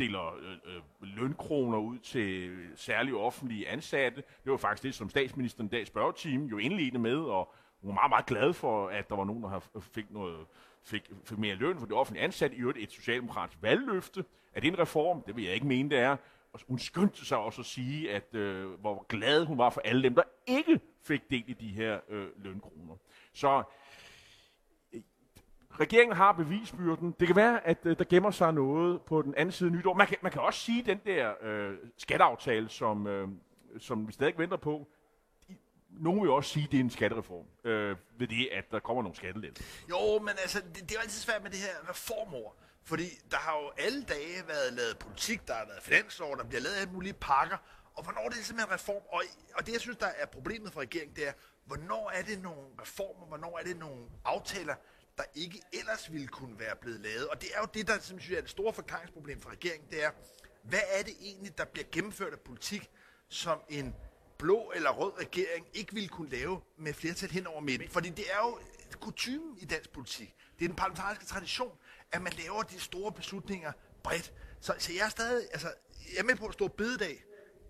deler 0.03 0.35
øh, 0.35 0.77
øh, 0.77 0.83
lønkroner 1.01 1.79
ud 1.79 1.99
til 1.99 2.57
særlige 2.77 3.17
offentlige 3.17 3.69
ansatte. 3.69 4.23
Det 4.45 4.51
var 4.53 4.57
faktisk 4.57 4.83
det, 4.83 4.95
som 4.95 5.11
statsministeren 5.11 5.67
i 5.67 5.71
dag 5.71 5.87
spørgetime 5.87 6.49
jo 6.49 6.59
indledte 6.59 6.99
med, 6.99 7.17
og 7.17 7.55
hun 7.81 7.89
var 7.89 7.95
meget, 7.95 8.11
meget 8.11 8.27
glad 8.27 8.53
for, 8.53 8.89
at 8.89 9.09
der 9.09 9.17
var 9.17 9.25
nogen, 9.25 9.43
der 9.43 9.61
fik, 9.81 10.11
noget, 10.11 10.47
fik, 10.83 11.11
fik 11.25 11.39
mere 11.39 11.55
løn 11.55 11.79
for 11.79 11.87
det 11.87 11.97
offentlige 11.97 12.25
ansatte. 12.25 12.57
I 12.57 12.61
øvrigt 12.61 12.79
et 12.79 12.93
socialdemokratisk 12.93 13.59
valgløfte. 13.63 14.25
Er 14.55 14.61
det 14.61 14.69
en 14.69 14.79
reform? 14.79 15.23
Det 15.27 15.37
vil 15.37 15.45
jeg 15.45 15.55
ikke 15.55 15.67
mene, 15.67 15.91
det 15.91 15.99
er. 15.99 16.17
Og 16.53 16.61
hun 16.69 16.79
skyndte 16.79 17.27
sig 17.27 17.39
også 17.39 17.61
at 17.61 17.67
sige, 17.67 18.13
at 18.13 18.35
øh, 18.35 18.71
hvor 18.71 19.07
glad 19.09 19.45
hun 19.45 19.59
var 19.59 19.71
for 19.71 19.81
alle 19.85 20.03
dem, 20.03 20.15
der 20.15 20.23
ikke 20.47 20.81
fik 21.03 21.31
del 21.31 21.45
i 21.47 21.53
de 21.53 21.69
her 21.69 22.01
øh, 22.09 22.27
lønkroner. 22.37 22.97
Så 23.33 23.63
regeringen 25.81 26.17
har 26.17 26.33
bevisbyrden. 26.33 27.15
Det 27.21 27.27
kan 27.27 27.37
være, 27.37 27.67
at 27.67 27.79
øh, 27.85 27.99
der 27.99 28.05
gemmer 28.05 28.31
sig 28.31 28.53
noget 28.53 29.03
på 29.03 29.23
den 29.23 29.35
anden 29.35 29.53
side 29.53 29.71
af 29.71 29.77
nytår. 29.77 29.95
Man 29.95 30.07
kan, 30.07 30.17
man 30.23 30.33
kan 30.33 30.43
også 30.43 30.61
sige, 30.61 30.81
at 30.81 30.87
den 30.87 31.01
der 31.07 31.33
øh, 31.43 31.75
skatteaftale, 31.99 32.69
som, 32.69 33.07
øh, 33.07 33.29
som 33.79 34.09
vi 34.09 34.13
stadig 34.13 34.39
venter 34.39 34.57
på, 34.57 34.89
nogen 35.91 36.23
vil 36.23 36.31
også 36.31 36.51
sige, 36.51 36.65
at 36.65 36.73
det 36.73 36.81
er 36.81 36.85
en 36.85 36.91
skattereform, 36.91 37.47
øh, 37.65 37.97
ved 38.19 38.29
det, 38.29 38.49
at 38.53 38.71
der 38.71 38.81
kommer 38.81 39.03
nogle 39.03 39.17
skattelettelser. 39.17 39.65
Jo, 39.91 40.19
men 40.19 40.29
altså, 40.29 40.61
det, 40.61 40.75
det 40.75 40.91
er 40.91 40.95
jo 40.95 41.01
altid 41.01 41.21
svært 41.21 41.43
med 41.43 41.51
det 41.51 41.59
her 41.59 41.91
reformord. 41.91 42.57
Fordi 42.85 43.09
der 43.31 43.37
har 43.37 43.53
jo 43.53 43.71
alle 43.79 44.03
dage 44.03 44.49
været 44.49 44.73
lavet 44.73 44.99
politik, 44.99 45.49
der 45.49 45.55
har 45.55 45.67
været 45.67 45.83
finanslov, 45.83 46.37
der 46.37 46.45
bliver 46.45 46.61
lavet 46.61 46.77
alle 46.77 46.93
mulige 46.93 47.13
pakker. 47.13 47.57
Og 47.95 48.03
hvornår 48.05 48.21
er 48.25 48.29
det 48.29 48.37
simpelthen 48.37 48.69
en 48.69 48.75
reform? 48.75 49.03
Og, 49.09 49.23
og 49.55 49.67
det, 49.67 49.73
jeg 49.73 49.81
synes, 49.81 49.97
der 49.97 50.07
er 50.07 50.27
problemet 50.27 50.73
for 50.73 50.81
regeringen, 50.81 51.17
det 51.17 51.29
er, 51.29 51.33
hvornår 51.65 52.11
er 52.15 52.23
det 52.23 52.43
nogle 52.43 52.61
reformer, 52.83 53.27
hvornår 53.27 53.59
er 53.59 53.63
det 53.63 53.77
nogle 53.77 54.03
aftaler, 54.25 54.75
der 55.23 55.41
ikke 55.41 55.63
ellers 55.73 56.13
ville 56.13 56.27
kunne 56.27 56.59
være 56.59 56.77
blevet 56.77 57.01
lavet. 57.01 57.29
Og 57.29 57.41
det 57.41 57.49
er 57.55 57.61
jo 57.61 57.67
det, 57.75 57.87
der 57.87 58.01
som 58.01 58.17
jeg 58.17 58.23
synes 58.23 58.37
er 58.37 58.41
det 58.41 58.51
store 58.51 58.73
forklaringsproblem 58.73 59.41
for 59.41 59.51
regeringen, 59.51 59.91
det 59.91 60.05
er, 60.05 60.11
hvad 60.63 60.81
er 60.93 61.03
det 61.03 61.15
egentlig, 61.21 61.59
der 61.59 61.65
bliver 61.65 61.87
gennemført 61.93 62.33
af 62.33 62.41
politik, 62.41 62.91
som 63.29 63.61
en 63.69 63.95
blå 64.39 64.73
eller 64.75 64.91
rød 64.91 65.13
regering 65.19 65.67
ikke 65.75 65.95
ville 65.95 66.09
kunne 66.09 66.31
lave 66.31 66.61
med 66.79 66.95
flertal 66.95 67.31
hen 67.31 67.47
over 67.47 67.61
midten. 67.61 67.89
Fordi 67.89 68.11
det 68.11 68.25
er 68.33 68.39
jo 68.39 68.59
kutumen 69.01 69.59
i 69.59 69.65
dansk 69.65 69.93
politik. 69.93 70.35
Det 70.59 70.65
er 70.65 70.69
den 70.69 70.77
parlamentariske 70.77 71.25
tradition, 71.25 71.79
at 72.13 72.23
man 72.23 72.33
laver 72.33 72.63
de 72.63 72.81
store 72.81 73.13
beslutninger 73.13 73.73
bredt. 74.03 74.33
Så, 74.61 74.75
så 74.79 74.93
jeg 74.93 75.05
er 75.05 75.09
stadig, 75.09 75.49
altså, 75.53 75.75
jeg 76.13 76.19
er 76.19 76.25
med 76.25 76.37
på 76.37 76.47
at 76.47 76.55
stå 76.55 76.69
bededag. 76.69 77.25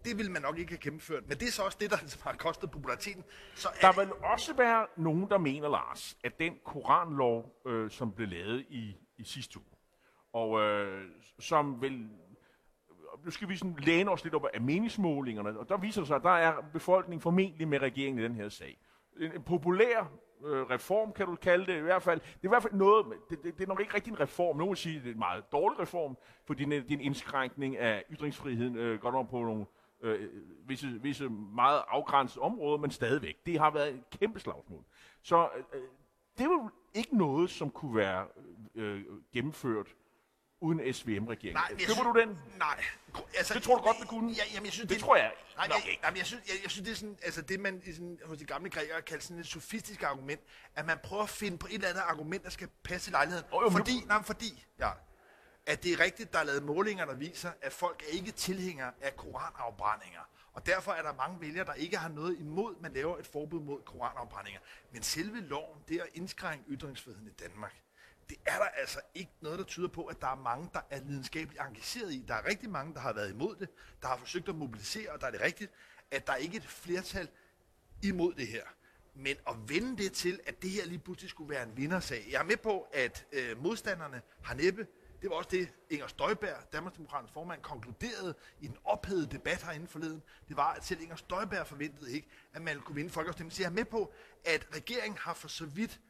Det 0.04 0.18
ville 0.18 0.32
man 0.32 0.42
nok 0.42 0.58
ikke 0.58 0.72
have 0.72 0.78
gennemført. 0.78 1.28
Men 1.28 1.38
det 1.38 1.48
er 1.48 1.52
så 1.52 1.62
også 1.62 1.78
det, 1.80 1.90
der 1.90 1.96
ligesom 2.00 2.20
har 2.24 2.32
kostet 2.32 2.70
populariteten. 2.70 3.24
Så 3.54 3.68
er 3.68 3.72
Der 3.80 3.92
det, 3.92 3.98
vil 3.98 4.14
også 4.22 4.54
være 4.54 4.86
nogen, 4.96 5.30
der 5.30 5.38
mener, 5.38 5.68
Lars, 5.68 6.16
at 6.24 6.38
den 6.38 6.54
koranlov, 6.64 7.62
øh, 7.66 7.90
som 7.90 8.12
blev 8.12 8.28
lavet 8.28 8.66
i, 8.68 8.96
i 9.18 9.24
sidste 9.24 9.58
uge, 9.58 9.66
og 10.32 10.60
øh, 10.60 11.04
som 11.38 11.82
vil 11.82 12.08
nu 13.24 13.30
skal 13.30 13.48
vi 13.48 13.56
sådan 13.56 13.76
læne 13.78 14.10
os 14.10 14.24
lidt 14.24 14.34
op 14.34 14.46
af 14.54 14.60
meningsmålingerne, 14.60 15.58
og 15.58 15.68
der 15.68 15.76
viser 15.76 16.00
det 16.00 16.08
sig, 16.08 16.16
at 16.16 16.22
der 16.22 16.30
er 16.30 16.54
befolkningen 16.72 17.20
formentlig 17.20 17.68
med 17.68 17.78
regeringen 17.78 18.18
i 18.20 18.24
den 18.24 18.34
her 18.34 18.48
sag. 18.48 18.78
En, 19.20 19.32
en 19.32 19.42
populær 19.42 20.10
øh, 20.44 20.62
reform, 20.62 21.12
kan 21.12 21.26
du 21.26 21.36
kalde 21.36 21.66
det 21.66 21.78
i 21.78 21.80
hvert 21.80 22.02
fald. 22.02 22.20
Det 22.20 22.26
er 22.28 22.44
i 22.44 22.48
hvert 22.48 22.62
fald 22.62 22.72
noget, 22.72 23.06
det, 23.30 23.42
det, 23.42 23.58
det 23.58 23.64
er 23.64 23.68
nok 23.68 23.80
ikke 23.80 23.94
rigtig 23.94 24.10
en 24.10 24.20
reform. 24.20 24.56
Nogen 24.56 24.70
vil 24.70 24.76
sige, 24.76 24.96
at 24.96 25.02
det 25.02 25.08
er 25.08 25.12
en 25.12 25.18
meget 25.18 25.52
dårlig 25.52 25.78
reform, 25.78 26.16
er, 26.48 26.54
det 26.54 26.72
er 26.72 26.82
en 26.88 27.00
indskrænkning 27.00 27.78
af 27.78 28.04
ytringsfriheden, 28.10 28.76
øh, 28.76 29.00
godt 29.00 29.14
nok 29.14 29.30
på 29.30 29.42
nogle 29.42 29.66
øh, 30.02 30.30
visse, 30.68 30.86
visse 31.02 31.28
meget 31.28 31.82
afgrænsede 31.88 32.40
områder, 32.42 32.78
men 32.78 32.90
stadigvæk. 32.90 33.46
Det 33.46 33.58
har 33.58 33.70
været 33.70 33.94
et 33.94 34.18
kæmpe 34.20 34.40
slagsmål. 34.40 34.84
Så 35.22 35.48
øh, 35.74 35.80
det 36.38 36.40
er 36.40 36.44
jo 36.50 36.70
ikke 36.94 37.16
noget, 37.18 37.50
som 37.50 37.70
kunne 37.70 37.96
være 37.96 38.26
øh, 38.74 39.02
gennemført 39.32 39.86
uden 40.60 40.92
SVM-regeringen. 40.94 41.54
Nej, 41.54 41.68
Køber 41.68 41.78
synes- 41.84 41.98
du 41.98 42.20
den? 42.20 42.38
Nej. 42.58 42.82
Altså, 43.38 43.54
Det 43.54 43.62
tror 43.62 43.76
du 43.76 43.82
godt, 43.82 43.96
det 44.00 44.08
kunne? 44.08 44.30
Ja, 44.32 44.42
jamen, 44.54 44.64
jeg 44.64 44.72
synes, 44.72 44.88
Det 44.88 44.98
tror 45.00 45.16
jeg 45.16 45.32
Nej, 45.56 45.66
nok 45.68 45.76
jeg, 45.84 45.90
ikke. 45.90 46.00
Jamen, 46.04 46.16
jeg, 46.16 46.26
synes, 46.26 46.42
jeg, 46.48 46.54
jeg 46.62 46.70
synes, 46.70 46.84
det 46.86 46.92
er 46.92 46.96
sådan, 46.96 47.18
altså 47.24 47.42
det, 47.42 47.60
man 47.60 47.82
i 47.84 47.92
sådan, 47.92 48.18
hos 48.24 48.38
de 48.38 48.44
gamle 48.44 48.70
grækere 48.70 49.02
kaldte 49.02 49.26
sådan 49.26 49.40
et 49.40 49.46
sofistisk 49.46 50.02
argument, 50.02 50.40
at 50.74 50.86
man 50.86 50.98
prøver 51.04 51.22
at 51.22 51.28
finde 51.28 51.58
på 51.58 51.66
et 51.66 51.74
eller 51.74 51.88
andet 51.88 52.00
argument, 52.00 52.44
der 52.44 52.50
skal 52.50 52.68
passe 52.84 53.10
i 53.10 53.12
lejligheden. 53.12 53.46
Jo, 53.52 53.62
jo, 53.62 53.70
fordi, 53.70 53.92
nej, 54.06 54.22
fordi, 54.22 54.64
ja, 54.78 54.88
at 55.66 55.82
det 55.82 55.92
er 55.92 56.00
rigtigt, 56.00 56.32
der 56.32 56.38
er 56.38 56.44
lavet 56.44 56.62
målinger, 56.62 57.04
der 57.04 57.14
viser, 57.14 57.50
at 57.62 57.72
folk 57.72 58.02
er 58.02 58.12
ikke 58.12 58.32
tilhængere 58.32 58.92
af 59.00 59.16
koranafbrændinger. 59.16 60.20
Og 60.52 60.66
derfor 60.66 60.92
er 60.92 61.02
der 61.02 61.14
mange 61.14 61.40
vælgere, 61.40 61.66
der 61.66 61.74
ikke 61.74 61.96
har 61.96 62.08
noget 62.08 62.38
imod, 62.38 62.74
at 62.74 62.82
man 62.82 62.92
laver 62.92 63.18
et 63.18 63.26
forbud 63.26 63.60
mod 63.60 63.80
koranafbrændinger. 63.82 64.60
Men 64.92 65.02
selve 65.02 65.40
loven, 65.40 65.78
det 65.88 65.96
er 65.96 66.02
at 66.02 66.08
indskrænke 66.14 66.64
ytringsfriheden 66.68 67.26
i 67.26 67.30
Danmark. 67.30 67.74
Det 68.28 68.36
er 68.46 68.58
der 68.58 68.64
altså 68.64 69.00
ikke 69.14 69.32
noget, 69.40 69.58
der 69.58 69.64
tyder 69.64 69.88
på, 69.88 70.04
at 70.04 70.20
der 70.20 70.26
er 70.26 70.34
mange, 70.34 70.70
der 70.74 70.80
er 70.90 71.00
lidenskabeligt 71.00 71.62
engageret 71.62 72.12
i. 72.12 72.24
Der 72.28 72.34
er 72.34 72.46
rigtig 72.46 72.70
mange, 72.70 72.94
der 72.94 73.00
har 73.00 73.12
været 73.12 73.30
imod 73.30 73.56
det, 73.56 73.68
der 74.02 74.08
har 74.08 74.16
forsøgt 74.16 74.48
at 74.48 74.54
mobilisere, 74.54 75.10
og 75.10 75.20
der 75.20 75.26
er 75.26 75.30
det 75.30 75.40
rigtigt, 75.40 75.72
at 76.10 76.26
der 76.26 76.34
ikke 76.34 76.56
er 76.56 76.60
et 76.60 76.68
flertal 76.68 77.28
imod 78.02 78.34
det 78.34 78.46
her. 78.46 78.64
Men 79.14 79.36
at 79.48 79.54
vende 79.66 80.02
det 80.02 80.12
til, 80.12 80.40
at 80.46 80.62
det 80.62 80.70
her 80.70 80.86
lige 80.86 80.98
pludselig 80.98 81.30
skulle 81.30 81.50
være 81.50 81.62
en 81.62 81.76
vindersag. 81.76 82.26
Jeg 82.30 82.38
er 82.38 82.44
med 82.44 82.56
på, 82.56 82.88
at 82.92 83.26
øh, 83.32 83.62
modstanderne 83.62 84.22
har 84.42 84.54
næppe 84.54 84.86
det 85.22 85.30
var 85.30 85.36
også 85.36 85.48
det, 85.50 85.68
Inger 85.90 86.06
Støjberg, 86.06 86.72
Danmarksdemokraternes 86.72 87.32
formand, 87.32 87.62
konkluderede 87.62 88.34
i 88.60 88.66
en 88.66 88.76
ophedede 88.84 89.26
debat 89.26 89.62
herinde 89.62 89.86
forleden. 89.86 90.22
Det 90.48 90.56
var, 90.56 90.72
at 90.72 90.84
selv 90.84 91.00
Inger 91.00 91.16
Støjberg 91.16 91.66
forventede 91.66 92.12
ikke, 92.12 92.28
at 92.54 92.62
man 92.62 92.80
kunne 92.80 92.94
vinde 92.94 93.10
folkeafstemningen. 93.10 93.56
Så 93.56 93.62
jeg 93.62 93.68
er 93.68 93.74
med 93.74 93.84
på, 93.84 94.12
at 94.44 94.66
regeringen 94.74 95.18
har 95.18 95.34
for 95.34 95.48
så 95.48 95.66
vidt 95.66 96.00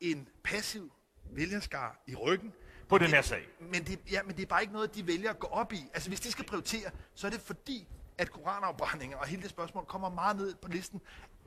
en 0.00 0.28
passiv 0.44 0.92
vælgerskar 1.24 2.02
i 2.06 2.14
ryggen. 2.14 2.52
På 2.88 2.98
den 2.98 3.06
her 3.06 3.22
sag. 3.22 3.48
Men 3.60 3.84
det, 3.84 4.00
ja, 4.10 4.22
men 4.22 4.36
det 4.36 4.42
er 4.42 4.46
bare 4.46 4.62
ikke 4.62 4.72
noget, 4.72 4.94
de 4.94 5.06
vælger 5.06 5.30
at 5.30 5.38
gå 5.38 5.46
op 5.46 5.72
i. 5.72 5.84
Altså 5.94 6.10
hvis 6.10 6.20
de 6.20 6.30
skal 6.30 6.44
prioritere, 6.44 6.90
så 7.14 7.26
er 7.26 7.30
det 7.30 7.40
fordi, 7.40 7.88
at 8.18 8.30
koranafbrændinger 8.30 9.16
og 9.16 9.26
hele 9.26 9.42
det 9.42 9.50
spørgsmål 9.50 9.84
kommer 9.84 10.10
meget 10.10 10.36
ned 10.36 10.54
på 10.54 10.68
listen, 10.68 11.00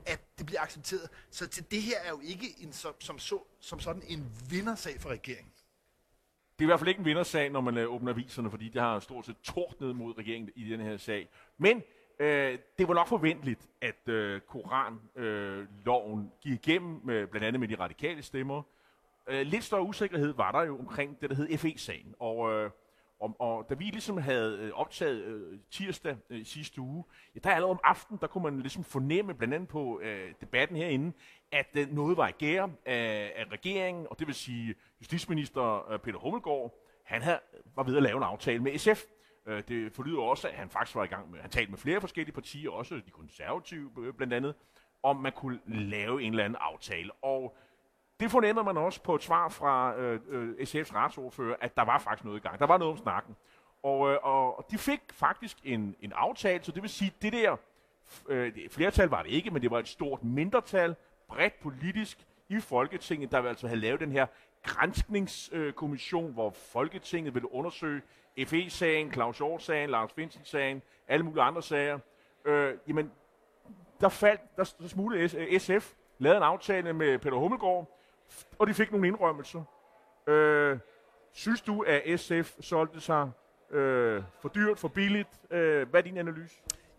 at 0.06 0.38
det 0.38 0.46
bliver 0.46 0.60
accepteret. 0.60 1.10
Så 1.30 1.46
til 1.46 1.70
det 1.70 1.82
her 1.82 2.00
er 2.00 2.08
jo 2.08 2.20
ikke 2.22 2.54
en, 2.58 2.72
som, 2.72 3.00
som, 3.00 3.18
så, 3.18 3.42
som 3.60 3.80
sådan 3.80 4.02
en 4.06 4.32
vindersag 4.50 5.00
for 5.00 5.10
regeringen. 5.10 5.53
Det 6.58 6.60
er 6.60 6.64
i 6.64 6.66
hvert 6.66 6.78
fald 6.78 6.88
ikke 6.88 6.98
en 6.98 7.04
vindersag, 7.04 7.50
når 7.50 7.60
man 7.60 7.78
øh, 7.78 7.94
åbner 7.94 8.12
aviserne, 8.12 8.50
fordi 8.50 8.68
det 8.68 8.82
har 8.82 9.00
stort 9.00 9.26
set 9.26 9.36
tordnet 9.42 9.96
mod 9.96 10.18
regeringen 10.18 10.50
i 10.56 10.70
den 10.70 10.80
her 10.80 10.96
sag. 10.96 11.28
Men 11.58 11.82
øh, 12.20 12.58
det 12.78 12.88
var 12.88 12.94
nok 12.94 13.06
forventeligt, 13.06 13.68
at 13.80 14.08
øh, 14.08 14.40
Koranloven 14.40 16.20
øh, 16.20 16.26
gik 16.40 16.68
igennem, 16.68 17.00
med, 17.04 17.26
blandt 17.26 17.46
andet 17.46 17.60
med 17.60 17.68
de 17.68 17.74
radikale 17.74 18.22
stemmer. 18.22 18.62
Øh, 19.28 19.46
lidt 19.46 19.64
større 19.64 19.82
usikkerhed 19.82 20.32
var 20.32 20.52
der 20.52 20.62
jo 20.62 20.78
omkring 20.78 21.20
det, 21.20 21.30
der 21.30 21.36
hed 21.36 21.58
FE-sagen. 21.58 22.14
Og, 22.18 22.52
øh, 22.52 22.70
og, 23.20 23.36
og 23.38 23.66
da 23.68 23.74
vi 23.74 23.84
ligesom 23.84 24.18
havde 24.18 24.58
øh, 24.58 24.72
optaget 24.72 25.22
øh, 25.24 25.58
tirsdag 25.70 26.16
øh, 26.30 26.44
sidste 26.44 26.80
uge, 26.80 27.04
ja, 27.34 27.40
der 27.40 27.50
allerede 27.50 27.70
om 27.70 27.80
aftenen, 27.84 28.20
der 28.20 28.26
kunne 28.26 28.42
man 28.42 28.60
ligesom 28.60 28.84
fornemme, 28.84 29.34
blandt 29.34 29.54
andet 29.54 29.68
på 29.68 30.00
øh, 30.00 30.34
debatten 30.40 30.76
herinde, 30.76 31.12
at 31.52 31.68
øh, 31.74 31.92
noget 31.92 32.16
var 32.16 32.28
i 32.28 32.32
gære 32.32 32.72
af, 32.86 33.32
af 33.36 33.44
regeringen, 33.52 34.06
og 34.10 34.18
det 34.18 34.26
vil 34.26 34.34
sige 34.34 34.74
justitsminister 35.00 35.92
øh, 35.92 35.98
Peter 35.98 36.18
Hummelgaard, 36.18 36.80
han 37.04 37.22
havde, 37.22 37.40
var 37.76 37.82
ved 37.82 37.96
at 37.96 38.02
lave 38.02 38.16
en 38.16 38.22
aftale 38.22 38.62
med 38.62 38.78
SF. 38.78 39.02
Øh, 39.46 39.62
det 39.68 39.92
forlyder 39.92 40.20
også, 40.20 40.48
at 40.48 40.54
han 40.54 40.70
faktisk 40.70 40.96
var 40.96 41.04
i 41.04 41.06
gang 41.06 41.30
med, 41.30 41.40
han 41.40 41.50
talte 41.50 41.70
med 41.70 41.78
flere 41.78 42.00
forskellige 42.00 42.34
partier, 42.34 42.70
også 42.70 42.94
de 42.94 43.10
konservative 43.10 43.90
øh, 43.98 44.14
blandt 44.14 44.32
andet, 44.32 44.54
om 45.02 45.16
man 45.16 45.32
kunne 45.32 45.60
lave 45.66 46.22
en 46.22 46.32
eller 46.32 46.44
anden 46.44 46.58
aftale. 46.60 47.12
Og 47.12 47.56
det 48.20 48.30
fornemmer 48.30 48.62
man 48.62 48.76
også 48.76 49.02
på 49.02 49.14
et 49.14 49.22
svar 49.22 49.48
fra 49.48 49.96
øh, 49.96 50.20
øh, 50.28 50.50
SF's 50.60 50.94
retsordfører, 50.94 51.56
at 51.60 51.76
der 51.76 51.82
var 51.82 51.98
faktisk 51.98 52.24
noget 52.24 52.38
i 52.38 52.42
gang. 52.42 52.58
Der 52.58 52.66
var 52.66 52.78
noget 52.78 52.92
om 52.92 52.98
snakken. 52.98 53.36
Og, 53.82 54.10
øh, 54.10 54.18
og 54.22 54.66
de 54.70 54.78
fik 54.78 55.00
faktisk 55.12 55.56
en, 55.64 55.96
en 56.00 56.12
aftale, 56.12 56.64
så 56.64 56.72
det 56.72 56.82
vil 56.82 56.90
sige, 56.90 57.12
det 57.22 57.32
der 57.32 57.56
øh, 58.28 58.52
flertal 58.70 59.08
var 59.08 59.22
det 59.22 59.30
ikke, 59.30 59.50
men 59.50 59.62
det 59.62 59.70
var 59.70 59.78
et 59.78 59.88
stort 59.88 60.24
mindretal, 60.24 60.96
bredt 61.28 61.60
politisk 61.60 62.26
i 62.48 62.60
Folketinget, 62.60 63.30
der 63.30 63.42
altså 63.42 63.66
have 63.68 63.80
lavet 63.80 64.00
den 64.00 64.12
her 64.12 64.26
grænskningskommission, 64.62 66.32
hvor 66.32 66.50
Folketinget 66.50 67.34
ville 67.34 67.54
undersøge 67.54 68.02
FE-sagen, 68.46 69.12
Claus 69.12 69.38
Hjort-sagen, 69.38 69.90
Lars 69.90 70.12
Finsen-sagen, 70.12 70.82
alle 71.08 71.24
mulige 71.24 71.42
andre 71.42 71.62
sager. 71.62 71.98
Øh, 72.44 72.74
jamen, 72.88 73.12
der 74.00 74.08
faldt, 74.08 74.40
der, 74.56 74.74
der 74.80 74.88
smuglede 74.88 75.58
SF, 75.58 75.70
øh, 75.70 75.82
lavede 76.18 76.36
en 76.36 76.42
aftale 76.42 76.92
med 76.92 77.18
Peter 77.18 77.36
Hummelgaard, 77.36 77.98
og 78.58 78.66
de 78.66 78.74
fik 78.74 78.90
nogle 78.90 79.06
indrømmelser. 79.06 79.64
Øh, 80.28 80.78
synes 81.32 81.60
du, 81.60 81.82
at 81.82 82.20
SF 82.20 82.52
solgte 82.60 83.00
sig 83.00 83.30
øh, 83.70 84.22
for 84.42 84.48
dyrt, 84.48 84.78
for 84.78 84.88
billigt? 84.88 85.28
Øh, 85.50 85.88
hvad 85.88 86.00
er 86.00 86.04
din 86.04 86.18
analyse? 86.18 86.54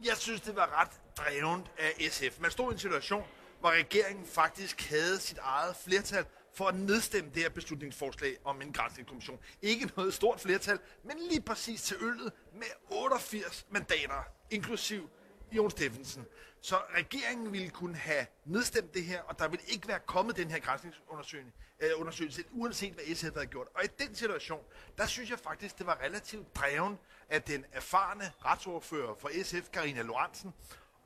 Jeg 0.05 0.17
synes, 0.17 0.41
det 0.41 0.55
var 0.55 0.81
ret 0.81 0.91
drevent 1.17 1.71
af 1.77 2.11
SF. 2.11 2.39
Man 2.39 2.51
stod 2.51 2.71
i 2.71 2.73
en 2.73 2.79
situation, 2.79 3.23
hvor 3.59 3.69
regeringen 3.69 4.25
faktisk 4.25 4.89
havde 4.89 5.19
sit 5.19 5.37
eget 5.41 5.75
flertal 5.75 6.25
for 6.53 6.65
at 6.65 6.75
nedstemme 6.75 7.31
det 7.33 7.41
her 7.41 7.49
beslutningsforslag 7.49 8.37
om 8.43 8.61
en 8.61 8.73
grænsningskommission. 8.73 9.39
Ikke 9.61 9.89
noget 9.97 10.13
stort 10.13 10.39
flertal, 10.39 10.79
men 11.03 11.17
lige 11.29 11.41
præcis 11.41 11.81
til 11.83 11.97
øllet 12.01 12.33
med 12.53 12.67
88 12.89 13.65
mandater, 13.69 14.23
inklusiv 14.51 15.09
Jon 15.51 15.71
Steffensen. 15.71 16.25
Så 16.61 16.75
regeringen 16.97 17.51
ville 17.51 17.69
kunne 17.69 17.95
have 17.95 18.25
nedstemt 18.45 18.93
det 18.93 19.03
her, 19.03 19.21
og 19.21 19.39
der 19.39 19.47
ville 19.47 19.65
ikke 19.67 19.87
være 19.87 19.99
kommet 19.99 20.37
den 20.37 20.51
her 20.51 20.59
grænsningsundersøgelse, 20.59 22.41
øh, 22.41 22.59
uanset 22.59 22.93
hvad 22.93 23.15
SF 23.15 23.33
havde 23.33 23.45
gjort. 23.45 23.67
Og 23.75 23.83
i 23.83 23.87
den 23.87 24.15
situation, 24.15 24.63
der 24.97 25.05
synes 25.05 25.29
jeg 25.29 25.39
faktisk, 25.39 25.77
det 25.77 25.85
var 25.85 25.99
relativt 26.03 26.55
dreven 26.55 26.99
af 27.29 27.41
den 27.41 27.65
erfarne 27.71 28.31
retsordfører 28.45 29.15
for 29.19 29.29
SF, 29.43 29.69
Karina 29.73 30.01
Lorentzen, 30.01 30.53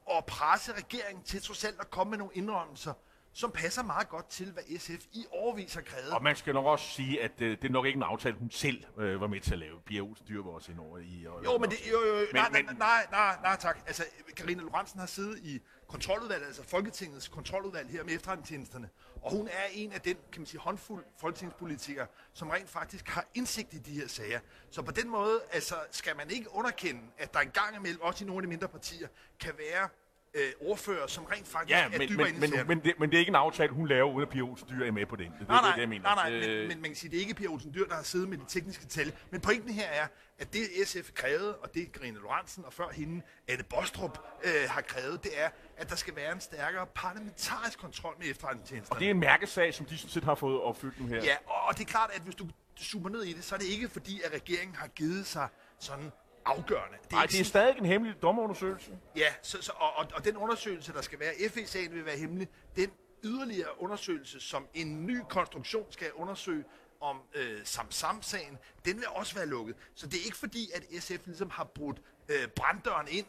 og 0.05 0.25
presse 0.25 0.74
regeringen 0.74 1.24
til 1.24 1.41
trods 1.41 1.63
alt 1.63 1.79
at 1.79 1.89
komme 1.89 2.10
med 2.10 2.17
nogle 2.17 2.34
indrømmelser, 2.34 2.93
som 3.39 3.51
passer 3.51 3.84
meget 3.84 4.10
godt 4.10 4.29
til, 4.29 4.51
hvad 4.51 4.63
SF 4.79 5.05
i 5.13 5.25
overvis 5.31 5.74
har 5.74 5.81
krævet. 5.81 6.12
Og 6.12 6.24
man 6.24 6.36
skal 6.36 6.53
nok 6.53 6.65
også 6.65 6.86
sige, 6.86 7.24
at 7.24 7.31
øh, 7.41 7.58
det 7.62 7.67
er 7.67 7.72
nok 7.72 7.86
ikke 7.86 7.98
en 7.98 8.03
aftale, 8.03 8.36
hun 8.36 8.51
selv 8.51 8.84
øh, 8.98 9.22
var 9.22 9.27
med 9.27 9.41
til 9.41 9.53
at 9.53 9.60
lave. 9.60 9.79
Pia 9.86 10.01
Olsen 10.01 10.25
Dyr 10.27 10.43
var 10.43 10.51
også 10.51 10.72
indover 10.72 10.98
i. 10.98 11.25
Og, 11.27 11.43
jo, 11.43 11.58
men 11.58 11.69
det, 11.69 11.77
jo, 11.91 12.00
jo, 12.08 12.15
men, 12.15 12.27
nej, 12.34 12.50
nej, 12.51 12.62
nej, 12.62 13.08
nej, 13.12 13.38
nej, 13.41 13.58
tak. 13.60 13.79
Altså, 13.88 14.03
Karina 14.36 14.62
Lorentzen 14.62 15.00
har 15.00 15.08
siddet 15.08 15.39
i 15.39 15.62
kontroludvalget, 15.88 16.46
altså 16.46 16.63
Folketingets 16.63 17.27
kontroludvalg 17.27 17.89
her 17.89 18.03
med 18.03 18.13
efterretningstjenesterne. 18.13 18.89
Og 19.22 19.31
hun 19.31 19.48
er 19.48 19.65
en 19.74 19.91
af 19.91 20.01
den, 20.01 20.15
kan 20.31 20.41
man 20.41 20.46
sige, 20.46 20.62
håndfuld 20.62 21.05
folketingspolitikere, 21.17 22.08
som 22.34 22.50
rent 22.50 22.69
faktisk 22.69 23.08
har 23.08 23.25
indsigt 23.36 23.74
i 23.74 23.77
de 23.77 23.91
her 23.91 24.08
sager. 24.08 24.39
Så 24.72 24.81
på 24.81 24.91
den 24.91 25.10
måde, 25.10 25.41
altså, 25.51 25.75
skal 25.91 26.15
man 26.17 26.29
ikke 26.29 26.53
underkende, 26.53 27.01
at 27.17 27.34
der 27.34 27.39
en 27.39 27.51
gang 27.51 27.75
imellem, 27.75 28.01
også 28.01 28.24
i 28.24 28.27
nogle 28.27 28.39
af 28.39 28.41
de 28.41 28.50
mindre 28.50 28.67
partier, 28.67 29.08
kan 29.39 29.53
være 29.58 29.89
øh, 30.33 30.51
ordfører, 30.62 31.07
som 31.07 31.24
rent 31.25 31.48
faktisk 31.48 31.77
ja, 31.77 31.86
er 31.86 31.98
men, 31.98 32.09
dybere 32.09 32.31
men, 32.31 32.39
men, 32.39 32.67
men, 32.67 32.79
det, 32.83 33.00
men 33.00 33.09
det 33.09 33.15
er 33.15 33.19
ikke 33.19 33.29
en 33.29 33.36
aftale, 33.36 33.74
hun 33.74 33.88
laver, 33.88 34.12
uden 34.12 34.21
at 34.21 34.29
Pia 34.29 34.41
Olsen 34.41 34.67
Dyr 34.69 34.86
er 34.86 34.91
med 34.91 35.05
på 35.05 35.15
den. 35.15 35.31
Det, 35.39 35.48
nej, 35.48 35.57
det, 35.57 35.63
nej, 35.63 35.75
det, 35.75 35.81
jeg 35.81 35.89
mener. 35.89 36.15
nej, 36.15 36.29
nej, 36.29 36.39
øh, 36.39 36.59
men, 36.59 36.67
men 36.67 36.81
man 36.81 36.89
kan 36.89 36.95
sige, 36.95 37.12
det 37.12 37.17
er 37.17 37.21
ikke 37.21 37.33
Pia 37.33 37.48
Olsen 37.48 37.74
Dyr, 37.74 37.88
der 37.88 37.95
har 37.95 38.03
siddet 38.03 38.29
med 38.29 38.38
de 38.38 38.45
tekniske 38.48 38.86
tal. 38.86 39.13
Men 39.29 39.41
pointen 39.41 39.74
her 39.74 39.88
er, 39.88 40.07
at 40.39 40.53
det 40.53 40.62
SF 40.86 41.13
krævede, 41.13 41.55
og 41.55 41.74
det 41.74 41.91
Grine 41.91 42.17
Lorentzen 42.19 42.65
og 42.65 42.74
før 42.74 42.89
hende, 42.89 43.21
Anne 43.48 43.63
Bostrup, 43.63 44.19
øh, 44.43 44.51
har 44.69 44.81
krævet, 44.81 45.24
det 45.24 45.31
er, 45.36 45.50
at 45.77 45.89
der 45.89 45.95
skal 45.95 46.15
være 46.15 46.31
en 46.33 46.41
stærkere 46.41 46.86
parlamentarisk 46.95 47.79
kontrol 47.79 48.15
med 48.19 48.29
efterretningstjenesterne. 48.29 48.95
Og 48.95 49.00
det 49.00 49.05
er 49.05 49.12
en 49.12 49.19
mærkesag, 49.19 49.74
som 49.74 49.86
de 49.86 49.98
sådan 49.98 50.09
set 50.09 50.24
har 50.24 50.36
fået 50.36 50.62
opfyldt 50.62 51.00
nu 51.01 51.07
her. 51.07 51.24
Ja, 51.24 51.36
og 51.45 51.77
det 51.77 51.83
er 51.83 51.89
klart, 51.89 52.09
at 52.13 52.21
hvis 52.21 52.36
du 52.36 52.48
zoomer 52.79 53.09
ned 53.09 53.24
i 53.24 53.33
det, 53.33 53.43
så 53.43 53.55
er 53.55 53.59
det 53.59 53.67
ikke 53.67 53.89
fordi, 53.89 54.21
at 54.25 54.33
regeringen 54.33 54.75
har 54.75 54.88
givet 54.88 55.27
sig 55.27 55.48
sådan 55.79 56.12
afgørende. 56.46 56.98
Det 57.03 57.13
er, 57.13 57.17
Ej, 57.17 57.25
det 57.25 57.39
er 57.39 57.43
stadig 57.43 57.77
en 57.77 57.86
hemmelig 57.86 58.22
dommerundersøgelse. 58.22 59.00
Ja, 59.15 59.34
så, 59.41 59.62
så, 59.62 59.72
og, 59.75 59.96
og, 59.96 60.08
og 60.13 60.25
den 60.25 60.38
undersøgelse, 60.38 60.93
der 60.93 61.01
skal 61.01 61.19
være, 61.19 61.34
FE-sagen 61.50 61.93
vil 61.93 62.05
være 62.05 62.17
hemmelig, 62.17 62.48
den 62.75 62.91
yderligere 63.24 63.81
undersøgelse, 63.81 64.39
som 64.39 64.67
en 64.74 65.05
ny 65.05 65.19
konstruktion 65.29 65.86
skal 65.89 66.13
undersøge 66.13 66.63
om 67.01 67.22
øh, 67.36 67.60
Samsam-sagen, 67.63 68.58
den 68.86 68.98
vil 68.98 69.08
også 69.08 69.36
være 69.36 69.46
lukket. 69.46 69.75
Så 69.96 70.08
det 70.08 70.19
er 70.19 70.25
ikke 70.25 70.38
fordi, 70.38 70.69
at 70.74 71.03
SF 71.03 71.25
ligesom 71.25 71.50
har 71.50 71.63
brudt 71.63 72.01
øh, 72.29 72.48
branddøren 72.48 73.08
ind 73.12 73.25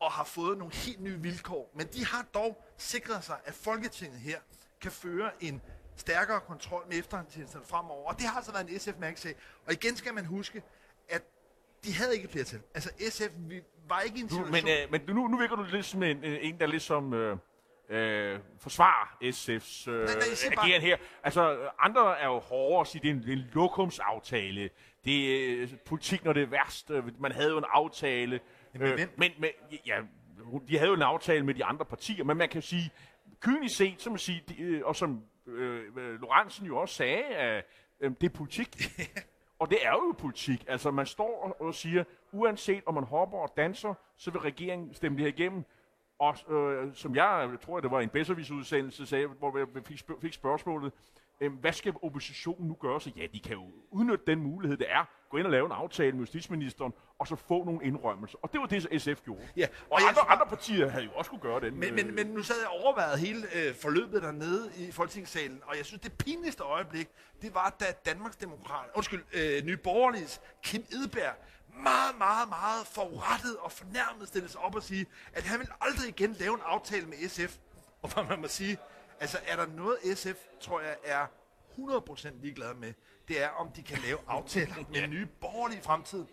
og 0.00 0.12
har 0.12 0.24
fået 0.24 0.58
nogle 0.58 0.74
helt 0.74 1.00
nye 1.00 1.20
vilkår. 1.20 1.72
Men 1.74 1.86
de 1.86 2.06
har 2.06 2.26
dog 2.34 2.64
sikret 2.76 3.24
sig, 3.24 3.40
at 3.44 3.54
Folketinget 3.54 4.20
her 4.20 4.38
kan 4.80 4.92
føre 4.92 5.30
en 5.40 5.62
stærkere 5.96 6.40
kontrol 6.40 6.86
med 6.88 6.98
efterretningstjenesterne 6.98 7.64
fremover. 7.64 8.08
Og 8.08 8.18
det 8.18 8.26
har 8.26 8.36
altså 8.36 8.52
været 8.52 8.70
en 8.70 8.80
SF-mærkesag. 8.80 9.34
Og 9.66 9.72
igen 9.72 9.96
skal 9.96 10.14
man 10.14 10.24
huske, 10.24 10.62
at 11.08 11.22
de 11.84 11.94
havde 11.94 12.16
ikke 12.16 12.28
flertal. 12.28 12.60
Altså 12.74 12.90
SF 13.10 13.30
vi 13.36 13.62
var 13.88 14.00
ikke 14.00 14.18
i 14.18 14.20
en 14.20 14.28
situation... 14.28 14.52
men, 14.52 14.68
øh, 14.68 14.90
men 14.90 15.00
nu, 15.16 15.28
nu 15.28 15.38
virker 15.38 15.56
du 15.56 15.62
lidt 15.62 15.86
som 15.86 16.02
en, 16.02 16.24
en 16.24 16.60
der 16.60 16.66
ligesom 16.66 17.14
øh, 17.14 17.36
øh, 17.88 18.38
forsvarer 18.58 19.16
SF's 19.22 19.90
øh, 19.90 20.08
ageren 20.58 20.82
her. 20.82 20.96
Altså 21.22 21.70
andre 21.78 22.18
er 22.20 22.26
jo 22.26 22.38
hårdere 22.38 22.80
at 22.80 22.86
sige, 22.86 23.02
det 23.02 23.08
er 23.10 23.14
en, 23.14 23.22
det 23.22 23.28
er 23.28 23.32
en 23.32 23.50
lokumsaftale. 23.52 24.70
Det 25.04 25.34
er 25.34 25.62
øh, 25.62 25.68
politik, 25.86 26.24
når 26.24 26.32
det 26.32 26.42
er 26.42 26.46
værst. 26.46 26.90
Man 27.18 27.32
havde 27.32 27.50
jo 27.50 27.58
en 27.58 27.64
aftale. 27.68 28.40
Øh, 28.80 29.08
men, 29.16 29.30
men, 29.38 29.50
ja, 29.86 30.00
de 30.68 30.78
havde 30.78 30.88
jo 30.88 30.94
en 30.94 31.02
aftale 31.02 31.46
med 31.46 31.54
de 31.54 31.64
andre 31.64 31.84
partier, 31.84 32.24
men 32.24 32.36
man 32.36 32.48
kan 32.48 32.62
sige, 32.62 32.90
kynisk 33.40 33.76
set, 33.76 34.02
som 34.02 34.18
sige, 34.18 34.44
de, 34.48 34.62
øh, 34.62 34.82
og 34.84 34.96
som 34.96 35.22
øh, 35.46 36.20
Lorentzen 36.20 36.66
jo 36.66 36.76
også 36.76 36.94
sagde, 36.94 37.24
at 37.24 37.64
øh, 38.00 38.10
det 38.20 38.26
er 38.26 38.34
politik. 38.34 38.76
Og 39.58 39.70
det 39.70 39.86
er 39.86 39.90
jo 39.90 40.14
politik. 40.18 40.64
Altså, 40.68 40.90
man 40.90 41.06
står 41.06 41.56
og 41.60 41.74
siger, 41.74 42.04
uanset 42.32 42.82
om 42.86 42.94
man 42.94 43.04
hopper 43.04 43.38
og 43.38 43.52
danser, 43.56 43.94
så 44.16 44.30
vil 44.30 44.40
regeringen 44.40 44.94
stemme 44.94 45.18
det 45.18 45.24
her 45.24 45.32
igennem. 45.32 45.64
Og 46.18 46.52
øh, 46.54 46.94
som 46.94 47.14
jeg, 47.14 47.48
jeg 47.50 47.60
tror, 47.60 47.80
det 47.80 47.90
var 47.90 48.00
en 48.00 48.08
bedservisudsendelse, 48.08 49.06
sagde, 49.06 49.26
hvor 49.26 49.58
jeg 49.58 49.66
fik, 49.84 49.98
spørg- 49.98 50.20
fik 50.20 50.32
spørgsmålet, 50.32 50.92
hvad 51.38 51.72
skal 51.72 51.94
oppositionen 52.02 52.68
nu 52.68 52.76
gøre? 52.80 53.00
Så 53.00 53.10
ja, 53.16 53.26
de 53.32 53.40
kan 53.40 53.52
jo 53.52 53.64
udnytte 53.90 54.24
den 54.26 54.40
mulighed, 54.40 54.76
det 54.78 54.86
er, 54.90 55.04
gå 55.30 55.36
ind 55.36 55.46
og 55.46 55.52
lave 55.52 55.66
en 55.66 55.72
aftale 55.72 56.12
med 56.12 56.20
justitsministeren, 56.20 56.92
og 57.18 57.28
så 57.28 57.36
få 57.36 57.64
nogle 57.64 57.84
indrømmelser. 57.84 58.38
Og 58.42 58.52
det 58.52 58.60
var 58.60 58.66
det, 58.66 59.02
SF 59.02 59.22
gjorde. 59.24 59.48
Ja, 59.56 59.66
og, 59.80 59.92
og 59.92 60.08
andre, 60.08 60.20
andre 60.20 60.46
partier 60.46 60.88
havde 60.88 61.04
jo 61.04 61.10
også 61.10 61.30
kunne 61.30 61.40
gøre 61.40 61.60
det. 61.60 61.72
Men, 61.72 61.94
men, 61.94 62.14
men 62.14 62.26
nu 62.26 62.42
sad 62.42 62.56
jeg 62.60 62.68
overvejet 62.68 63.18
hele 63.18 63.46
øh, 63.54 63.74
forløbet 63.74 64.22
dernede 64.22 64.72
i 64.76 64.92
Folketingssalen, 64.92 65.60
og 65.66 65.76
jeg 65.76 65.86
synes, 65.86 66.00
det 66.02 66.12
pinligste 66.18 66.62
øjeblik, 66.62 67.08
det 67.42 67.54
var, 67.54 67.76
da 67.80 67.84
Danmarks 68.06 68.36
Demokrat, 68.36 68.86
undskyld, 68.94 69.24
øh, 69.32 69.64
Nye 69.64 69.76
Borgerliges 69.76 70.40
Kim 70.62 70.82
Edberg, 70.82 71.34
meget, 71.82 72.18
meget, 72.18 72.48
meget 72.48 72.86
forurettet 72.86 73.56
og 73.56 73.72
fornærmet 73.72 74.28
stille 74.28 74.48
sig 74.48 74.60
op 74.60 74.74
og 74.74 74.82
sige, 74.82 75.06
at 75.32 75.42
han 75.42 75.60
vil 75.60 75.68
aldrig 75.80 76.08
igen 76.08 76.32
lave 76.32 76.54
en 76.54 76.60
aftale 76.64 77.06
med 77.06 77.28
SF. 77.28 77.56
Og 78.02 78.26
man 78.28 78.40
må 78.40 78.48
sige, 78.48 78.78
Altså, 79.24 79.38
er 79.46 79.56
der 79.56 79.66
noget 79.66 79.98
SF, 80.18 80.36
tror 80.60 80.80
jeg, 80.80 80.96
er 81.04 81.26
100% 81.78 82.28
ligeglad 82.42 82.74
med, 82.74 82.92
det 83.28 83.42
er, 83.42 83.48
om 83.48 83.68
de 83.76 83.82
kan 83.82 83.98
lave 83.98 84.18
aftaler 84.36 84.74
med 84.90 85.06
nye 85.06 85.26
borgerlige 85.40 85.78
i 85.78 85.82
fremtiden. 85.82 86.28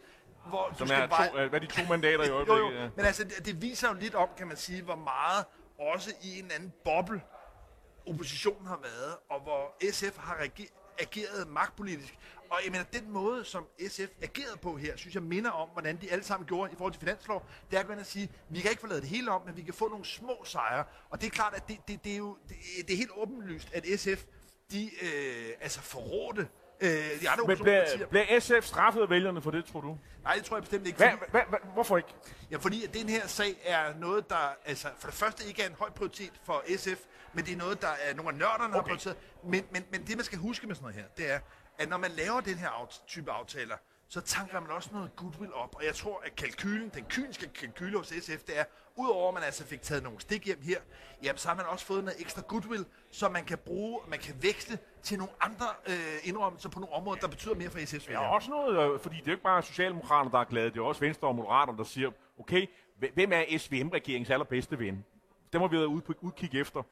Hvor 0.48 0.68
du 0.70 0.78
Som 0.78 0.88
skal 0.88 1.02
er, 1.02 1.08
bare- 1.08 1.30
to, 1.30 1.38
øh, 1.38 1.50
hvad 1.50 1.62
er 1.62 1.68
de 1.68 1.82
to 1.82 1.90
mandater 1.90 2.24
i 2.24 2.28
jo, 2.28 2.34
øjeblikket? 2.36 2.64
jo, 2.64 2.72
ja. 2.82 2.90
men 2.96 3.06
altså, 3.06 3.24
det, 3.24 3.46
det 3.46 3.62
viser 3.62 3.88
jo 3.88 3.94
lidt 3.94 4.16
om, 4.16 4.30
kan 4.38 4.48
man 4.48 4.58
sige, 4.58 4.82
hvor 4.82 4.96
meget 4.96 5.46
også 5.80 6.14
i 6.22 6.40
en 6.40 6.52
anden 6.52 6.74
boble 6.86 7.22
oppositionen 8.08 8.68
har 8.68 8.80
været, 8.84 9.16
og 9.30 9.40
hvor 9.42 9.92
SF 9.92 10.18
har 10.18 10.36
reage- 10.36 10.70
ageret 11.00 11.48
magtpolitisk. 11.48 12.18
Og 12.50 12.60
jeg 12.66 12.72
mener, 12.72 12.84
den 12.84 13.12
måde, 13.12 13.46
som 13.46 13.68
SF 13.90 14.10
agerede 14.22 14.58
på 14.58 14.78
her, 14.78 14.96
synes 14.98 15.16
jeg 15.16 15.24
minder 15.24 15.52
om, 15.52 15.70
hvordan 15.70 15.98
de 16.02 16.12
alle 16.12 16.24
sammen 16.24 16.48
gjorde 16.48 16.72
i 16.74 16.76
forhold 16.76 16.94
til 16.94 17.00
finanslov. 17.00 17.46
Det 17.72 17.80
er 17.80 17.96
at 17.96 18.06
sige, 18.06 18.30
vi 18.50 18.60
kan 18.60 18.70
ikke 18.70 18.82
få 18.82 18.88
lavet 18.88 19.02
det 19.02 19.10
hele 19.10 19.32
om, 19.32 19.42
men 19.46 19.58
vi 19.58 19.62
kan 19.62 19.74
få 19.74 19.90
nogle 19.90 20.06
små 20.06 20.42
sejre. 20.46 20.84
Og 21.10 21.22
det 21.22 21.28
er 21.28 21.32
klart, 21.32 21.54
at 21.54 21.68
det, 21.68 21.78
det, 21.88 22.04
det 22.04 22.14
er 22.14 22.18
jo 22.18 22.38
det, 22.50 22.58
det 22.88 22.94
er 22.94 22.98
helt 22.98 23.12
åbenlyst, 23.16 23.68
at 23.74 23.86
SF, 24.00 24.24
de 24.72 24.90
øh, 25.02 25.54
altså 25.62 25.82
forrådte 25.82 26.48
øh, 26.82 27.22
de 27.22 27.30
andre 27.30 27.46
Men 27.48 27.58
bliver, 27.58 28.08
bliver 28.10 28.40
SF 28.40 28.68
straffet 28.68 29.02
af 29.02 29.10
vælgerne 29.10 29.42
for 29.42 29.52
det, 29.52 29.66
tror 29.66 29.82
du? 29.82 29.98
Nej, 30.24 30.34
det 30.36 30.46
tror 30.46 30.58
jeg 30.58 30.64
bestemt 30.64 30.88
ikke. 30.88 30.98
Hvad, 30.98 31.12
fordi- 31.12 31.32
hvad, 31.32 31.42
hvad, 31.50 31.60
hvorfor 31.74 31.98
ikke? 31.98 32.10
Ja, 32.52 32.58
fordi 32.58 32.84
at 32.84 32.94
den 32.94 33.10
her 33.10 33.28
sag 33.28 33.62
er 33.66 33.94
noget, 34.00 34.30
der 34.30 34.56
altså, 34.66 34.88
for 34.98 35.08
det 35.08 35.16
første 35.18 35.46
ikke 35.48 35.64
er 35.64 35.68
en 35.68 35.76
høj 35.80 35.90
prioritet 35.90 36.32
for 36.44 36.64
SF, 36.78 37.00
men 37.34 37.46
det 37.46 37.54
er 37.54 37.58
noget, 37.58 37.82
der 37.82 37.88
er 37.88 38.14
nogle 38.14 38.32
af 38.32 38.38
nørderne 38.38 38.64
okay. 38.66 38.74
har 38.76 38.82
prioriteret. 38.82 39.18
Men, 39.44 39.64
men, 39.72 39.86
men 39.92 40.08
det, 40.08 40.16
man 40.16 40.26
skal 40.26 40.38
huske 40.38 40.68
med 40.68 40.76
sådan 40.76 40.84
noget 40.84 40.96
her, 41.02 41.08
det 41.18 41.32
er, 41.32 41.40
at 41.78 41.90
når 41.90 41.98
man 41.98 42.12
laver 42.12 42.42
den 42.42 42.56
her 42.58 42.70
aft- 42.70 43.08
type 43.08 43.32
aftaler, 43.32 43.76
så 44.08 44.22
tanker 44.22 44.60
man 44.60 44.70
også 44.72 44.90
noget 44.94 45.16
goodwill 45.16 45.54
op. 45.54 45.76
Og 45.76 45.86
jeg 45.86 45.96
tror, 45.96 46.22
at 46.26 46.36
kalkylen, 46.36 46.90
den 46.94 47.06
kyniske 47.10 47.48
kalkyle 47.48 47.98
hos 47.98 48.08
SF, 48.08 48.44
det 48.48 48.60
er, 48.60 48.64
udover 48.96 49.28
at 49.28 49.34
man 49.34 49.44
altså 49.44 49.66
fik 49.66 49.82
taget 49.82 50.04
nogle 50.04 50.20
stik 50.22 50.46
hjem 50.46 50.62
her, 50.62 50.80
jamen, 51.24 51.38
så 51.38 51.48
har 51.48 51.56
man 51.56 51.66
også 51.66 51.86
fået 51.86 52.04
noget 52.04 52.22
ekstra 52.22 52.42
goodwill, 52.48 52.86
som 53.12 53.32
man 53.32 53.46
kan 53.46 53.58
bruge, 53.58 54.00
man 54.08 54.20
kan 54.20 54.36
veksle 54.42 54.80
til 55.04 55.18
nogle 55.18 55.34
andre 55.42 55.66
øh, 55.88 55.96
indrømmelser 56.24 56.70
på 56.70 56.80
nogle 56.80 56.96
områder, 56.96 57.20
der 57.20 57.28
betyder 57.28 57.56
mere 57.56 57.70
for 57.70 57.80
SF's 57.80 57.96
er 57.96 58.08
vælgere. 58.08 58.30
også 58.30 58.50
noget, 58.50 58.94
øh, 58.94 59.00
fordi 59.00 59.16
det 59.16 59.22
er 59.22 59.26
jo 59.28 59.32
ikke 59.32 59.44
bare 59.44 59.64
Socialdemokrater, 59.64 60.32
der 60.32 60.40
er 60.40 60.44
glade, 60.44 60.70
det 60.70 60.78
er 60.78 60.82
også 60.84 61.02
Venstre 61.02 61.28
og 61.28 61.36
Moderater, 61.36 61.74
der 61.74 61.84
siger, 61.84 62.12
okay, 62.40 62.68
hv- 63.04 63.14
hvem 63.14 63.32
er 63.34 63.58
SVM-regeringens 63.58 64.30
allerbedste 64.30 64.80
ven? 64.80 65.06
Det 65.54 65.60
må 65.62 65.68
vi 65.68 65.76
have 65.76 65.88
ude 65.88 66.02
på 66.02 66.14
udkig 66.22 66.62
efter. 66.62 66.84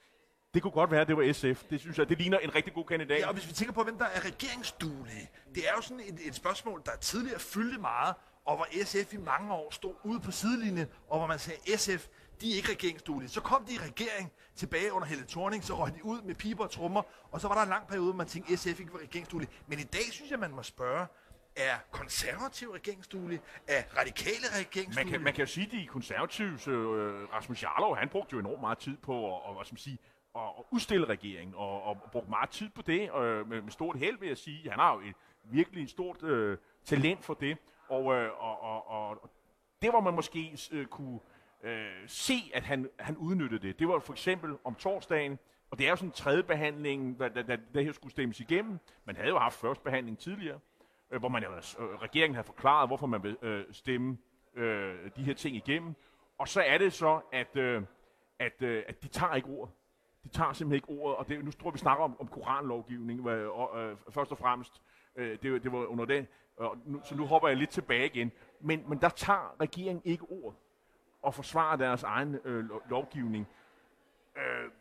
Det 0.54 0.62
kunne 0.62 0.72
godt 0.72 0.92
være, 0.92 1.02
at 1.02 1.08
det 1.08 1.18
var 1.18 1.34
SF. 1.34 1.64
Det 1.70 1.80
synes 1.80 1.98
jeg, 1.98 2.10
det 2.10 2.18
ligner 2.18 2.38
en 2.38 2.56
rigtig 2.56 2.74
god 2.74 2.86
kandidat. 2.86 3.20
Ja, 3.20 3.28
og 3.28 3.34
hvis 3.34 3.48
vi 3.48 3.54
tænker 3.54 3.74
på, 3.74 3.84
hvem 3.84 3.98
der 3.98 4.06
er 4.06 4.26
regeringsduelige, 4.26 5.30
det 5.56 5.68
er 5.68 5.72
jo 5.76 5.82
sådan 5.82 6.00
et, 6.00 6.20
et 6.28 6.36
spørgsmål, 6.36 6.82
der 6.86 6.92
tidligere 7.02 7.40
fyldte 7.40 7.80
meget, 7.82 8.16
og 8.46 8.56
hvor 8.56 8.68
SF 8.86 9.14
i 9.14 9.18
mange 9.18 9.54
år 9.54 9.72
stod 9.72 9.94
ude 10.04 10.20
på 10.20 10.32
sidelinjen, 10.32 10.88
og 11.10 11.18
hvor 11.18 11.28
man 11.28 11.40
sagde, 11.40 11.78
SF, 11.78 12.08
de 12.42 12.52
er 12.52 12.56
ikke 12.56 12.72
regeringsduelige. 12.72 13.30
Så 13.30 13.42
kom 13.42 13.66
de 13.66 13.74
i 13.74 13.78
regering 13.78 14.32
tilbage 14.56 14.94
under 14.94 15.08
Helle 15.08 15.26
Thorning, 15.28 15.64
så 15.64 15.76
røg 15.76 15.96
de 15.96 16.06
ud 16.06 16.22
med 16.22 16.36
piber 16.36 16.64
og 16.64 16.72
trommer, 16.72 17.02
og 17.32 17.42
så 17.42 17.48
var 17.48 17.56
der 17.56 17.62
en 17.62 17.70
lang 17.70 17.88
periode, 17.88 18.06
hvor 18.06 18.14
man 18.18 18.28
tænkte, 18.28 18.58
SF 18.58 18.80
ikke 18.80 18.94
var 18.94 19.00
regeringsduelige. 19.00 19.52
Men 19.68 19.80
i 19.80 19.84
dag 19.84 20.04
synes 20.12 20.32
jeg, 20.32 20.40
man 20.40 20.52
må 20.52 20.64
spørge, 20.64 21.08
er 21.56 21.76
konservative 21.92 22.76
regeringsduelige? 22.76 23.42
Er 23.68 23.84
radikale 23.98 24.36
Man 24.52 24.60
regeringsduelige? 24.60 25.12
kan, 25.12 25.24
man 25.24 25.34
kan 25.34 25.42
jo 25.46 25.52
sige, 25.52 25.66
at 25.66 25.72
de 25.72 25.88
konservative, 25.88 26.52
øh, 26.68 27.34
Rasmus 27.34 27.64
Jarlov, 27.64 27.98
han 27.98 28.10
brugte 28.10 28.34
jo 28.34 28.40
enormt 28.40 28.62
meget 28.62 28.78
tid 28.78 28.98
på 28.98 29.36
at, 29.36 29.42
og, 29.46 29.54
hvad 29.56 29.66
skal 29.66 29.74
man 29.74 29.80
sige, 29.80 29.98
at, 30.36 30.42
at 30.42 30.64
udstille 30.72 31.06
regeringen, 31.06 31.56
og, 31.56 31.84
og 31.84 32.02
brugt 32.12 32.30
meget 32.30 32.50
tid 32.50 32.70
på 32.70 32.82
det, 32.82 33.12
og 33.12 33.26
øh, 33.26 33.50
med, 33.50 33.62
med 33.62 33.72
stort 33.72 33.96
held 33.96 34.20
vil 34.20 34.28
jeg 34.28 34.38
sige. 34.38 34.70
Han 34.70 34.80
har 34.80 34.94
jo 34.94 35.00
et, 35.00 35.16
virkelig 35.44 35.84
et 35.84 35.90
stort 35.90 36.24
øh, 36.24 36.58
talent 36.86 37.26
for 37.26 37.34
det, 37.34 37.58
og, 37.90 38.14
øh, 38.14 38.44
og, 38.44 38.62
og, 38.62 38.90
og, 38.90 39.10
og 39.10 39.30
det, 39.82 39.94
var 39.94 40.00
man 40.00 40.14
måske 40.14 40.58
øh, 40.72 40.86
kunne 40.86 41.20
øh, 41.64 42.08
se, 42.08 42.52
at 42.54 42.64
han, 42.64 42.90
han 43.00 43.18
udnyttede 43.18 43.68
det, 43.68 43.80
det 43.80 43.88
var 43.88 44.00
for 44.00 44.14
eksempel 44.14 44.56
om 44.64 44.76
torsdagen, 44.76 45.40
og 45.72 45.80
det 45.80 45.86
er 45.86 45.90
jo 45.90 45.96
sådan 45.96 46.10
en 46.10 46.14
tredje 46.14 46.44
behandling, 46.44 47.20
da, 47.20 47.30
da, 47.30 47.42
da 47.42 47.58
det 47.74 47.86
her 47.86 47.92
skulle 47.92 48.12
stemmes 48.12 48.40
igennem. 48.40 48.80
Man 49.06 49.16
havde 49.16 49.30
jo 49.30 49.38
haft 49.38 49.56
første 49.56 49.84
behandling 49.84 50.20
tidligere, 50.20 50.60
øh, 51.12 51.20
hvor 51.20 51.30
man 51.30 51.44
øh, 51.44 51.50
regeringen 51.86 52.36
havde 52.36 52.46
forklaret, 52.46 52.90
hvorfor 52.90 53.08
man 53.08 53.24
vil 53.24 53.38
øh, 53.42 53.66
stemme 53.72 54.18
øh, 54.56 55.12
de 55.16 55.24
her 55.24 55.34
ting 55.34 55.56
igennem. 55.56 55.96
Og 56.38 56.48
så 56.48 56.62
er 56.62 56.78
det 56.78 56.94
så, 56.94 57.22
at, 57.32 57.56
øh, 57.56 57.84
at, 58.40 58.62
øh, 58.62 58.84
at 58.88 59.04
de 59.04 59.08
tager 59.08 59.36
ikke 59.36 59.50
ordet. 59.50 59.74
De 60.24 60.30
tager 60.30 60.54
simpelthen 60.54 60.76
ikke 60.76 61.02
ordet, 61.02 61.18
og 61.18 61.28
det, 61.28 61.46
nu 61.46 61.52
tror 61.52 61.72
vi 61.72 61.78
snakker 61.78 62.04
om, 62.04 62.20
om 62.20 62.28
koranlovgivning 62.28 63.28
øh, 63.28 63.60
og, 63.60 63.82
øh, 63.84 63.98
først 64.10 64.32
og 64.32 64.38
fremmest. 64.38 64.82
Øh, 65.16 65.38
det, 65.42 65.64
det 65.64 65.72
var 65.72 65.86
under 65.86 66.06
den, 66.06 66.28
og 66.58 66.78
nu, 66.86 67.02
så 67.04 67.16
nu 67.16 67.26
hopper 67.26 67.48
jeg 67.48 67.58
lidt 67.58 67.70
tilbage 67.70 68.06
igen. 68.06 68.32
Men, 68.60 68.84
men 68.90 69.02
der 69.02 69.10
tager 69.10 69.56
regeringen 69.60 70.02
ikke 70.06 70.24
ordet 70.30 70.58
og 71.22 71.34
forsvarer 71.34 71.76
deres 71.76 72.04
egen 72.04 72.36
øh, 72.46 72.70
lovgivning. 72.90 73.48
Øh, 74.38 74.72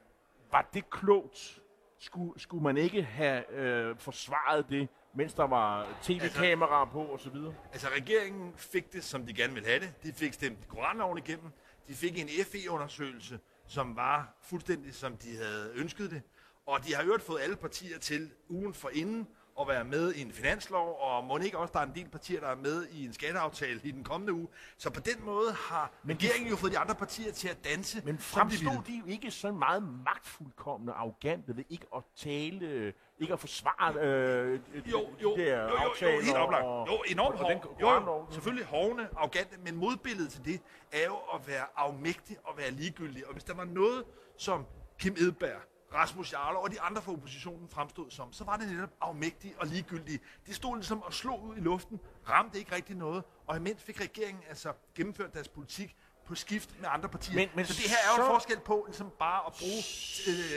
var 0.50 0.68
det 0.74 0.90
klogt? 0.90 1.60
Skulle, 1.98 2.40
skulle 2.40 2.62
man 2.62 2.76
ikke 2.76 3.02
have 3.02 3.52
øh, 3.52 3.96
forsvaret 3.96 4.68
det, 4.68 4.88
mens 5.14 5.34
der 5.34 5.44
var 5.46 5.86
tv-kameraer 6.02 6.84
på 6.84 7.12
osv.? 7.12 7.36
Altså, 7.72 7.88
regeringen 7.96 8.52
fik 8.56 8.92
det, 8.92 9.04
som 9.04 9.26
de 9.26 9.34
gerne 9.34 9.54
ville 9.54 9.68
have 9.68 9.80
det. 9.80 9.94
De 10.02 10.12
fik 10.12 10.32
stemt 10.32 10.68
koranloven 10.68 11.18
igennem. 11.18 11.50
De 11.88 11.94
fik 11.94 12.18
en 12.18 12.28
FE-undersøgelse, 12.44 13.38
som 13.68 13.96
var 13.96 14.38
fuldstændig, 14.42 14.94
som 14.94 15.16
de 15.16 15.36
havde 15.36 15.72
ønsket 15.74 16.10
det. 16.10 16.22
Og 16.66 16.86
de 16.86 16.94
har 16.94 17.02
øvrigt 17.02 17.22
fået 17.22 17.40
alle 17.40 17.56
partier 17.56 17.98
til 17.98 18.30
ugen 18.48 18.74
for 18.74 18.90
inden 18.92 19.28
at 19.60 19.68
være 19.68 19.84
med 19.84 20.14
i 20.14 20.20
en 20.20 20.32
finanslov, 20.32 20.98
og 21.00 21.24
må 21.24 21.38
ikke 21.38 21.58
også, 21.58 21.72
der 21.72 21.80
er 21.80 21.86
en 21.86 21.94
del 21.94 22.08
partier, 22.08 22.40
der 22.40 22.48
er 22.48 22.56
med 22.56 22.86
i 22.86 23.04
en 23.04 23.12
skatteaftale 23.12 23.80
i 23.84 23.90
den 23.90 24.04
kommende 24.04 24.32
uge. 24.32 24.48
Så 24.76 24.90
på 24.90 25.00
den 25.00 25.24
måde 25.24 25.52
har 25.52 25.92
Men 26.04 26.16
regeringen 26.16 26.50
jo 26.50 26.56
fået 26.56 26.72
de 26.72 26.78
andre 26.78 26.94
partier 26.94 27.32
til 27.32 27.48
at 27.48 27.64
danse, 27.64 28.02
Men 28.04 28.14
de 28.16 28.20
fremstod 28.20 28.82
de 28.86 29.02
jo 29.06 29.06
ikke 29.06 29.30
så 29.30 29.52
meget 29.52 29.82
magtfuldkommende 29.82 30.92
og 30.92 31.00
arrogante 31.00 31.56
ved 31.56 31.64
ikke 31.68 31.86
at 31.96 32.02
tale, 32.16 32.92
ikke 33.20 33.32
at 33.32 33.40
forsvare 33.40 33.94
øh, 33.94 34.60
Jo, 34.90 35.08
jo, 35.22 35.36
de 35.36 35.40
der 35.40 35.62
jo, 35.62 35.68
jo, 35.68 35.70
jo, 35.70 35.76
aftaler 35.76 36.22
helt 36.22 36.36
oplagt. 36.36 36.64
Jo, 36.64 37.02
enormt 37.08 37.40
og. 37.40 37.76
Jo, 37.80 37.90
jo, 37.90 38.26
selvfølgelig 38.30 38.66
hovne, 38.66 39.08
arrogante, 39.16 39.58
men 39.64 39.76
modbilledet 39.76 40.32
til 40.32 40.44
det 40.44 40.60
er 40.92 41.04
jo 41.04 41.16
at 41.34 41.48
være 41.48 41.64
afmægtig 41.76 42.36
og 42.44 42.58
være 42.58 42.70
ligegyldig. 42.70 43.26
Og 43.26 43.32
hvis 43.32 43.44
der 43.44 43.54
var 43.54 43.64
noget, 43.64 44.04
som 44.36 44.66
Kim 44.98 45.16
Edberg, 45.18 45.60
Rasmus 45.94 46.32
Jarlov 46.32 46.62
og 46.62 46.70
de 46.70 46.80
andre 46.80 47.02
fra 47.02 47.12
oppositionen 47.12 47.68
fremstod 47.68 48.10
som, 48.10 48.32
så 48.32 48.44
var 48.44 48.56
det 48.56 48.68
netop 48.68 48.90
afmægtige 49.00 49.54
og 49.58 49.66
ligegyldige. 49.66 50.20
De 50.46 50.54
stod 50.54 50.76
ligesom 50.76 51.02
og 51.02 51.12
slog 51.12 51.42
ud 51.42 51.56
i 51.56 51.60
luften, 51.60 52.00
ramte 52.28 52.58
ikke 52.58 52.74
rigtig 52.74 52.96
noget, 52.96 53.24
og 53.46 53.56
imens 53.56 53.82
fik 53.82 54.00
regeringen 54.00 54.44
altså 54.48 54.72
gennemført 54.94 55.34
deres 55.34 55.48
politik 55.48 55.96
på 56.28 56.34
skift 56.34 56.80
med 56.80 56.88
andre 56.92 57.08
partier. 57.08 57.34
Men- 57.36 57.48
men 57.54 57.64
så 57.64 57.72
det 57.72 57.90
her 57.90 57.96
er 57.96 58.10
jo 58.10 58.16
så- 58.16 58.22
en 58.22 58.34
forskel 58.34 58.60
på 58.60 58.84
ligesom 58.86 59.10
bare 59.18 59.46
at 59.46 59.52
bruge 59.60 59.82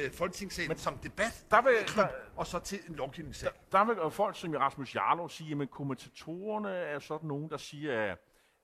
øh, 0.06 0.12
Folketingssalen 0.14 0.78
som 0.78 0.98
debat, 0.98 1.46
Der 1.52 1.62
vil- 1.62 1.96
der- 1.96 2.08
og 2.36 2.48
så 2.48 2.60
til 2.60 2.80
en 2.90 2.96
lovgivningssag. 2.96 3.50
Der 3.72 3.84
vil 3.86 3.98
øh, 4.06 4.12
folk 4.12 4.36
som 4.38 4.52
Rasmus 4.54 4.96
Jarlov 4.96 5.30
sige, 5.30 5.62
at 5.62 5.70
kommentatorerne 5.72 6.70
er 6.70 7.00
sådan 7.00 7.28
nogen, 7.28 7.50
der 7.50 7.58
siger, 7.58 8.02
at, 8.12 8.18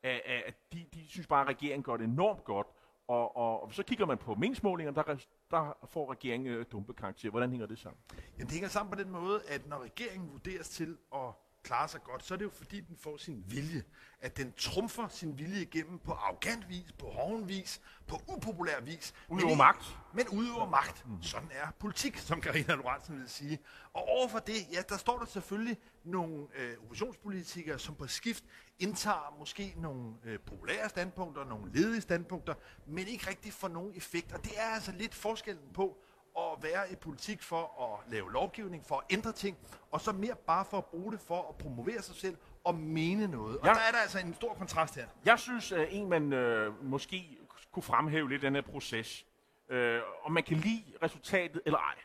at, 0.03 0.21
at 0.47 0.53
de, 0.73 0.85
de 0.93 1.09
synes 1.09 1.27
bare, 1.27 1.41
at 1.41 1.47
regeringen 1.47 1.83
gør 1.83 1.97
det 1.97 2.03
enormt 2.05 2.43
godt. 2.43 2.67
Og, 3.07 3.37
og, 3.37 3.63
og 3.63 3.73
så 3.73 3.83
kigger 3.83 4.05
man 4.05 4.17
på 4.17 4.35
meningsmålinger, 4.35 4.91
der, 4.93 5.03
der 5.51 5.77
får 5.89 6.11
regeringen 6.11 6.47
øh, 6.53 6.65
dumpe 6.71 6.93
karakter. 6.93 7.29
Hvordan 7.29 7.49
hænger 7.51 7.65
det 7.67 7.79
sammen? 7.79 7.99
Jamen, 8.37 8.45
det 8.47 8.51
hænger 8.51 8.69
sammen 8.69 8.91
på 8.97 9.03
den 9.03 9.09
måde, 9.11 9.41
at 9.47 9.67
når 9.67 9.83
regeringen 9.83 10.31
vurderes 10.31 10.69
til 10.69 10.97
at 11.15 11.19
klare 11.67 11.87
sig 11.87 12.03
godt, 12.03 12.25
så 12.25 12.33
er 12.33 12.37
det 12.37 12.45
jo 12.45 12.49
fordi, 12.49 12.79
den 12.79 12.97
får 12.97 13.17
sin 13.17 13.43
vilje. 13.47 13.83
At 14.21 14.37
den 14.37 14.53
trumfer 14.57 15.07
sin 15.07 15.37
vilje 15.37 15.61
igennem 15.61 15.99
på 15.99 16.11
arrogant 16.11 16.69
vis, 16.69 16.91
på 16.99 17.07
hoven 17.07 17.49
vis, 17.49 17.81
på 18.07 18.21
upopulær 18.27 18.79
vis. 18.81 19.13
Udøver 19.29 19.49
Men 19.49 19.57
magt. 19.57 19.97
Men 20.13 20.27
udøver 20.27 20.69
magt. 20.69 21.05
Sådan 21.21 21.49
er 21.51 21.71
politik, 21.79 22.17
som 22.17 22.41
Karina 22.41 22.73
Lorentzen 22.75 23.19
vil 23.19 23.29
sige. 23.29 23.59
Og 23.93 24.03
overfor 24.07 24.39
det, 24.39 24.55
ja, 24.71 24.81
der 24.89 24.97
står 24.97 25.19
der 25.19 25.25
selvfølgelig 25.25 25.77
nogle 26.03 26.47
øh, 26.55 26.77
oppositionspolitikere, 26.83 27.79
som 27.79 27.95
på 27.95 28.07
skift 28.07 28.43
indtager 28.79 29.35
måske 29.39 29.73
nogle 29.77 30.13
øh, 30.23 30.39
populære 30.39 30.89
standpunkter, 30.89 31.45
nogle 31.45 31.73
ledige 31.73 32.01
standpunkter, 32.01 32.53
men 32.85 33.07
ikke 33.07 33.29
rigtig 33.29 33.53
får 33.53 33.67
nogen 33.67 33.95
effekt. 33.95 34.31
Og 34.31 34.43
det 34.43 34.59
er 34.59 34.73
altså 34.73 34.91
lidt 34.91 35.15
forskellen 35.15 35.69
på, 35.73 35.97
at 36.37 36.63
være 36.63 36.91
i 36.91 36.95
politik 36.95 37.41
for 37.43 37.83
at 37.83 38.11
lave 38.11 38.31
lovgivning, 38.31 38.85
for 38.85 38.95
at 38.95 39.03
ændre 39.09 39.31
ting, 39.31 39.57
og 39.91 40.01
så 40.01 40.11
mere 40.11 40.35
bare 40.35 40.65
for 40.65 40.77
at 40.77 40.85
bruge 40.85 41.11
det 41.11 41.19
for 41.19 41.45
at 41.49 41.55
promovere 41.55 42.01
sig 42.01 42.15
selv 42.15 42.37
og 42.63 42.75
mene 42.75 43.27
noget. 43.27 43.57
Og 43.57 43.65
Ja. 43.67 43.73
der 43.73 43.79
er 43.79 43.91
der 43.91 43.97
altså 44.01 44.19
en 44.19 44.33
stor 44.33 44.53
kontrast 44.53 44.95
her. 44.95 45.07
Jeg 45.25 45.39
synes, 45.39 45.71
at 45.71 45.87
en 45.91 46.09
man 46.09 46.33
øh, 46.33 46.83
måske 46.85 47.37
kunne 47.71 47.83
fremhæve 47.83 48.29
lidt 48.29 48.41
den 48.41 48.55
her 48.55 48.61
proces, 48.61 49.25
øh, 49.69 50.01
om 50.23 50.31
man 50.31 50.43
kan 50.43 50.57
lide 50.57 50.83
resultatet 51.03 51.61
eller 51.65 51.79
ej. 51.79 51.95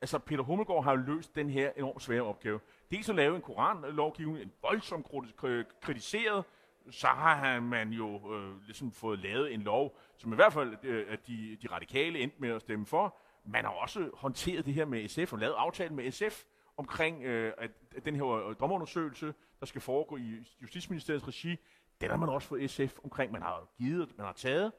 Altså, 0.00 0.18
Peter 0.18 0.42
Hummelgaard 0.42 0.84
har 0.84 0.90
jo 0.90 0.96
løst 0.96 1.34
den 1.34 1.50
her 1.50 1.70
enormt 1.76 2.02
svære 2.02 2.22
opgave. 2.22 2.60
Dels 2.90 3.08
at 3.08 3.14
lave 3.14 3.36
en 3.36 3.42
koranlovgivning, 3.42 4.38
en 4.42 4.52
voldsomt 4.62 5.06
kri- 5.06 5.80
kritiseret, 5.80 6.44
så 6.90 7.06
har 7.06 7.34
han 7.36 7.62
man 7.62 7.90
jo 7.90 8.34
øh, 8.34 8.62
ligesom 8.64 8.92
fået 8.92 9.18
lavet 9.18 9.54
en 9.54 9.62
lov, 9.62 9.96
som 10.16 10.32
i 10.32 10.34
hvert 10.34 10.52
fald 10.52 10.76
øh, 10.82 11.06
at 11.12 11.26
de, 11.26 11.56
de 11.62 11.66
radikale 11.70 12.18
endte 12.18 12.36
med 12.40 12.50
at 12.50 12.60
stemme 12.60 12.86
for. 12.86 13.16
Man 13.44 13.64
har 13.64 13.70
også 13.70 14.10
håndteret 14.14 14.66
det 14.66 14.74
her 14.74 14.84
med 14.84 15.08
SF 15.08 15.32
og 15.32 15.38
lavet 15.38 15.54
aftalen 15.54 15.96
med 15.96 16.10
SF 16.10 16.44
omkring 16.76 17.22
øh, 17.24 17.52
at, 17.58 17.70
at 17.96 18.04
den 18.04 18.16
her 18.16 18.26
øh, 18.26 18.56
dommerundersøgelse, 18.60 19.34
der 19.60 19.66
skal 19.66 19.80
foregå 19.80 20.16
i 20.16 20.44
Justitsministeriets 20.62 21.28
regi, 21.28 21.56
den 22.00 22.10
har 22.10 22.16
man 22.16 22.28
også 22.28 22.48
fået 22.48 22.70
SF 22.70 22.98
omkring. 23.04 23.32
Man 23.32 23.42
har 23.42 23.68
givet, 23.78 24.18
man 24.18 24.26
har 24.26 24.32
taget. 24.32 24.72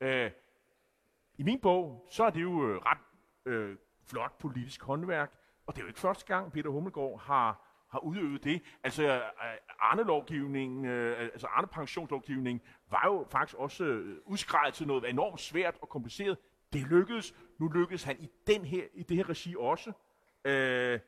Øh, 0.00 0.30
I 1.38 1.42
min 1.42 1.60
bog, 1.60 2.06
så 2.10 2.24
er 2.24 2.30
det 2.30 2.42
jo 2.42 2.68
øh, 2.68 2.76
ret 2.76 2.98
øh, 3.46 3.76
flot 4.06 4.38
politisk 4.38 4.82
håndværk. 4.82 5.32
Og 5.66 5.74
det 5.74 5.80
er 5.80 5.84
jo 5.84 5.88
ikke 5.88 6.00
første 6.00 6.26
gang, 6.26 6.52
Peter 6.52 6.70
Hummelgaard 6.70 7.20
har, 7.20 7.68
har 7.90 7.98
udøvet 7.98 8.44
det. 8.44 8.62
Altså, 8.82 9.02
øh, 9.04 9.22
Arne-lovgivningen, 9.80 10.84
øh, 10.84 11.20
altså 11.20 11.46
Arne-pensionslovgivningen, 11.46 12.60
var 12.90 13.02
jo 13.04 13.26
faktisk 13.30 13.58
også 13.58 13.84
øh, 13.84 14.16
udskrevet 14.24 14.74
til 14.74 14.86
noget 14.86 15.10
enormt 15.10 15.40
svært 15.40 15.74
og 15.80 15.88
kompliceret. 15.88 16.38
Det 16.72 16.80
lykkedes. 16.80 17.34
Nu 17.62 17.68
lykkedes 17.68 18.02
han 18.02 18.16
i, 18.20 18.30
den 18.46 18.64
her, 18.64 18.82
i 18.94 19.02
det 19.02 19.16
her 19.16 19.28
regi 19.28 19.54
også. 19.58 19.92
Øh, 20.44 21.00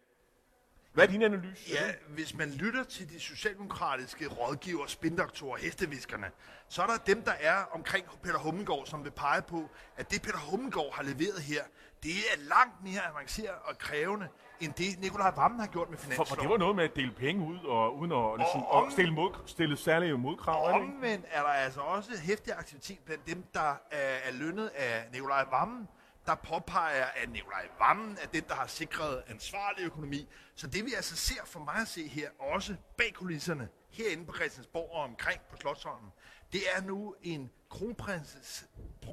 hvad 0.93 1.05
er 1.05 1.11
din 1.11 1.23
analyse? 1.23 1.71
Ja, 1.71 1.93
hvis 2.09 2.35
man 2.35 2.51
lytter 2.51 2.85
til 2.85 3.11
de 3.11 3.21
socialdemokratiske 3.21 4.29
rådgiver, 4.29 4.87
spindoktorer, 4.87 5.57
hesteviskerne, 5.57 6.31
så 6.69 6.83
er 6.83 6.87
der 6.87 6.97
dem, 7.07 7.23
der 7.23 7.33
er 7.40 7.57
omkring 7.73 8.07
Peter 8.23 8.38
Hummelgaard, 8.38 8.87
som 8.87 9.05
vil 9.05 9.11
pege 9.11 9.43
på, 9.43 9.71
at 9.97 10.11
det 10.11 10.23
Peter 10.23 10.38
Hummelgaard 10.38 10.95
har 10.95 11.03
leveret 11.03 11.40
her, 11.43 11.62
det 12.03 12.11
er 12.11 12.38
langt 12.49 12.85
mere 12.85 13.01
avanceret 13.11 13.57
og 13.64 13.79
krævende, 13.79 14.29
end 14.61 14.73
det 14.73 15.01
Nikolaj 15.01 15.33
Vammen 15.37 15.61
har 15.61 15.67
gjort 15.67 15.90
med 15.90 15.99
finansloven. 15.99 16.27
For, 16.27 16.35
for 16.35 16.43
det 16.43 16.51
var 16.51 16.59
noget 16.59 16.77
med 16.77 16.85
at 16.85 16.97
dele 16.97 17.12
penge 17.12 17.47
ud, 17.47 17.59
og 17.59 17.97
uden 17.99 18.12
at, 18.12 18.38
ligesom, 18.38 18.62
og 18.62 18.83
om, 18.83 18.90
stille, 18.90 19.12
mod, 19.12 19.31
stille 19.47 19.77
særlige 19.77 20.19
modkrav. 20.19 20.64
Og 20.67 20.73
omvendt 20.73 21.27
er 21.31 21.43
der 21.43 21.49
altså 21.49 21.81
også 21.81 22.11
hæftig 22.23 22.53
aktivitet 22.53 22.99
blandt 22.99 23.27
dem, 23.27 23.45
der 23.55 23.71
er, 23.90 24.19
er 24.25 24.33
lønnet 24.33 24.67
af 24.69 25.05
Nikolaj 25.12 25.45
Vammen, 25.51 25.88
der 26.27 26.35
påpeger, 26.35 27.05
at 27.05 27.31
Nikolaj 27.31 27.69
Vammen 27.79 28.19
er 28.23 28.27
den, 28.27 28.45
der 28.49 28.55
har 28.55 28.67
sikret 28.67 29.23
ansvarlig 29.27 29.85
økonomi. 29.85 30.29
Så 30.55 30.67
det 30.67 30.85
vi 30.85 30.93
altså 30.95 31.17
ser 31.17 31.45
for 31.45 31.61
mig 31.61 31.77
at 31.77 31.89
se 31.89 32.09
her, 32.09 32.31
også 32.39 32.77
bag 32.97 33.15
kulisserne, 33.15 33.69
herinde 33.91 34.27
på 34.27 34.35
Christiansborg 34.35 34.91
og 34.91 35.03
omkring 35.03 35.41
på 35.51 35.57
Slottsholmen, 35.57 36.11
det 36.53 36.61
er 36.77 36.83
nu 36.83 37.15
en 37.23 37.51
kronprins, 37.71 38.65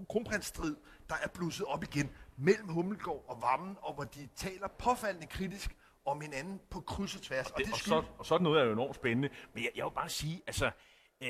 kronprinsstrid, 0.10 0.76
der 1.10 1.16
er 1.24 1.28
blusset 1.28 1.66
op 1.66 1.84
igen 1.84 2.12
mellem 2.38 2.68
Hummelgaard 2.68 3.26
og 3.28 3.42
Vammen, 3.42 3.78
og 3.82 3.94
hvor 3.94 4.04
de 4.04 4.30
taler 4.36 4.68
påfaldende 4.68 5.28
kritisk 5.28 5.76
om 6.06 6.22
hinanden 6.22 6.62
på 6.70 6.82
kryds 6.82 7.16
og 7.16 7.22
tværs. 7.22 7.52
Og, 7.52 7.58
det, 7.58 7.66
og, 7.66 7.68
det 7.68 7.74
og, 7.74 7.80
så, 7.80 8.04
og 8.18 8.26
sådan 8.26 8.44
noget 8.44 8.62
er 8.62 8.66
jo 8.66 8.74
enormt 8.74 8.96
spændende. 8.96 9.30
Men 9.54 9.64
jeg, 9.64 9.72
jeg 9.76 9.86
vil 9.86 9.92
bare 9.92 10.10
sige, 10.10 10.42
altså, 10.48 10.72
øh, 11.24 11.30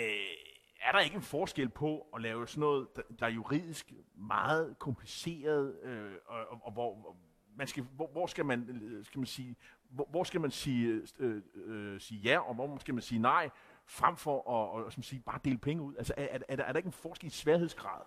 er 0.82 0.92
der 0.92 1.00
ikke 1.00 1.16
en 1.16 1.22
forskel 1.22 1.70
på 1.70 2.08
at 2.16 2.22
lave 2.22 2.48
sådan 2.48 2.60
noget, 2.60 2.88
der, 3.20 3.26
er 3.26 3.32
juridisk 3.32 3.94
meget 4.16 4.80
kompliceret, 4.80 5.80
øh, 5.84 6.12
og, 6.26 6.40
og, 6.50 6.62
og 6.64 6.72
hvor 6.72 7.16
man 7.56 7.68
skal, 7.68 7.84
hvor, 7.84 8.08
hvor 8.12 8.28
skal 8.28 8.46
man, 8.46 9.02
skal 9.04 9.20
man 9.20 9.26
sige, 9.26 9.56
hvor, 9.90 10.08
hvor 10.10 10.24
skal 10.24 10.42
man 10.42 10.52
sige, 10.52 11.02
øh, 11.20 11.42
øh, 11.56 12.00
sige 12.00 12.20
ja, 12.22 12.40
og 12.40 12.56
hvor 12.56 12.78
skal 12.78 12.94
man 12.94 13.02
sige 13.02 13.20
nej, 13.20 13.50
frem 13.86 14.16
for 14.16 14.38
at 14.38 14.84
og, 14.86 14.94
som 14.94 15.04
sige, 15.04 15.22
bare 15.22 15.40
dele 15.46 15.58
penge 15.58 15.84
ud? 15.84 15.96
Altså, 15.96 16.14
er, 16.18 16.24
er, 16.24 16.40
er, 16.50 16.56
der, 16.56 16.64
er 16.64 16.72
der 16.72 16.78
ikke 16.78 16.88
en 16.88 16.94
forskel 16.94 17.28
i 17.28 17.30
sværhedsgrad? 17.30 18.02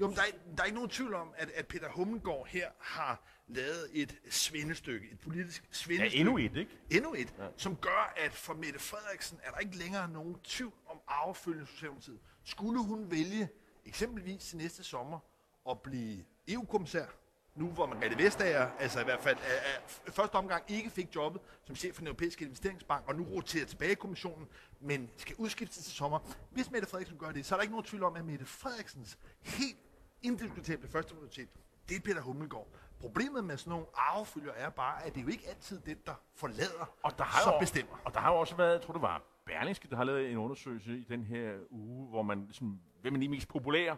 Jo, 0.00 0.06
men 0.06 0.16
der 0.16 0.22
er, 0.22 0.26
der 0.56 0.62
er 0.62 0.64
ikke 0.64 0.74
nogen 0.74 0.90
tvivl 0.90 1.14
om, 1.14 1.34
at, 1.36 1.50
at 1.50 1.66
Peter 1.66 1.88
Hummelgaard 1.88 2.46
her 2.46 2.70
har 2.78 3.22
lavet 3.48 3.88
et 3.92 4.16
svindestykke, 4.30 5.08
et 5.12 5.20
politisk 5.20 5.68
svindestykke. 5.70 6.16
Ja, 6.16 6.20
endnu 6.20 6.38
et, 6.38 6.56
ikke? 6.56 6.78
Endnu 6.90 7.14
et, 7.14 7.34
ja. 7.38 7.46
som 7.56 7.76
gør, 7.76 8.14
at 8.16 8.32
for 8.32 8.54
Mette 8.54 8.78
Frederiksen 8.78 9.38
er 9.42 9.50
der 9.50 9.58
ikke 9.58 9.76
længere 9.76 10.08
nogen 10.08 10.36
tvivl 10.44 10.72
om 10.86 10.98
arvefølgende 11.06 11.66
Socialdemokratiet. 11.66 12.18
Skulle 12.44 12.82
hun 12.82 13.10
vælge 13.10 13.48
eksempelvis 13.84 14.44
til 14.44 14.56
næste 14.56 14.84
sommer 14.84 15.18
at 15.70 15.80
blive 15.80 16.24
EU-kommissær, 16.48 17.06
nu 17.54 17.70
hvor 17.70 17.86
Margrethe 17.86 18.24
Vestager, 18.24 18.70
altså 18.78 19.00
i 19.00 19.04
hvert 19.04 19.20
fald 19.20 19.36
er, 19.36 19.70
er, 20.06 20.12
første 20.12 20.34
omgang 20.34 20.64
ikke 20.68 20.90
fik 20.90 21.14
jobbet 21.14 21.42
som 21.64 21.76
chef 21.76 21.94
for 21.94 22.00
den 22.00 22.06
europæiske 22.06 22.44
investeringsbank, 22.44 23.08
og 23.08 23.14
nu 23.14 23.24
roterer 23.24 23.66
tilbage 23.66 23.92
i 23.92 23.94
kommissionen, 23.94 24.48
men 24.80 25.10
skal 25.16 25.36
udskiftes 25.38 25.84
til 25.84 25.94
sommer. 25.94 26.18
Hvis 26.50 26.70
Mette 26.70 26.88
Frederiksen 26.88 27.18
gør 27.18 27.32
det, 27.32 27.46
så 27.46 27.54
er 27.54 27.56
der 27.56 27.62
ikke 27.62 27.72
nogen 27.72 27.86
tvivl 27.86 28.04
om, 28.04 28.16
at 28.16 28.24
Mette 28.24 28.46
Frederiksens 28.46 29.18
helt 29.42 29.85
indiskutable 30.22 30.88
første 30.88 31.14
prioritet, 31.14 31.48
det 31.88 31.96
er 31.96 32.00
Peter 32.00 32.20
Hummelgaard. 32.20 32.68
Problemet 33.00 33.44
med 33.44 33.56
sådan 33.56 33.70
nogle 33.70 33.86
arvefølger 33.94 34.52
er 34.52 34.70
bare, 34.70 35.04
at 35.04 35.14
det 35.14 35.20
er 35.20 35.24
jo 35.24 35.30
ikke 35.30 35.48
altid 35.48 35.80
den, 35.80 35.96
der 36.06 36.14
forlader, 36.34 36.94
og 37.02 37.18
der 37.18 37.24
har 37.24 37.42
så 37.42 37.52
jo, 37.52 37.58
bestemmer. 37.58 37.96
Og 38.04 38.14
der 38.14 38.20
har 38.20 38.32
jo 38.32 38.38
også 38.38 38.56
været, 38.56 38.72
jeg 38.72 38.82
tror 38.82 38.92
det 38.92 39.02
var 39.02 39.22
Berlingske, 39.46 39.88
der 39.88 39.96
har 39.96 40.04
lavet 40.04 40.30
en 40.30 40.36
undersøgelse 40.36 40.98
i 40.98 41.04
den 41.08 41.24
her 41.24 41.52
uge, 41.70 42.08
hvor 42.08 42.22
man 42.22 42.44
ligesom, 42.44 42.80
hvem 43.00 43.14
er 43.14 43.18
de 43.20 43.28
mest 43.28 43.48
populære 43.48 43.96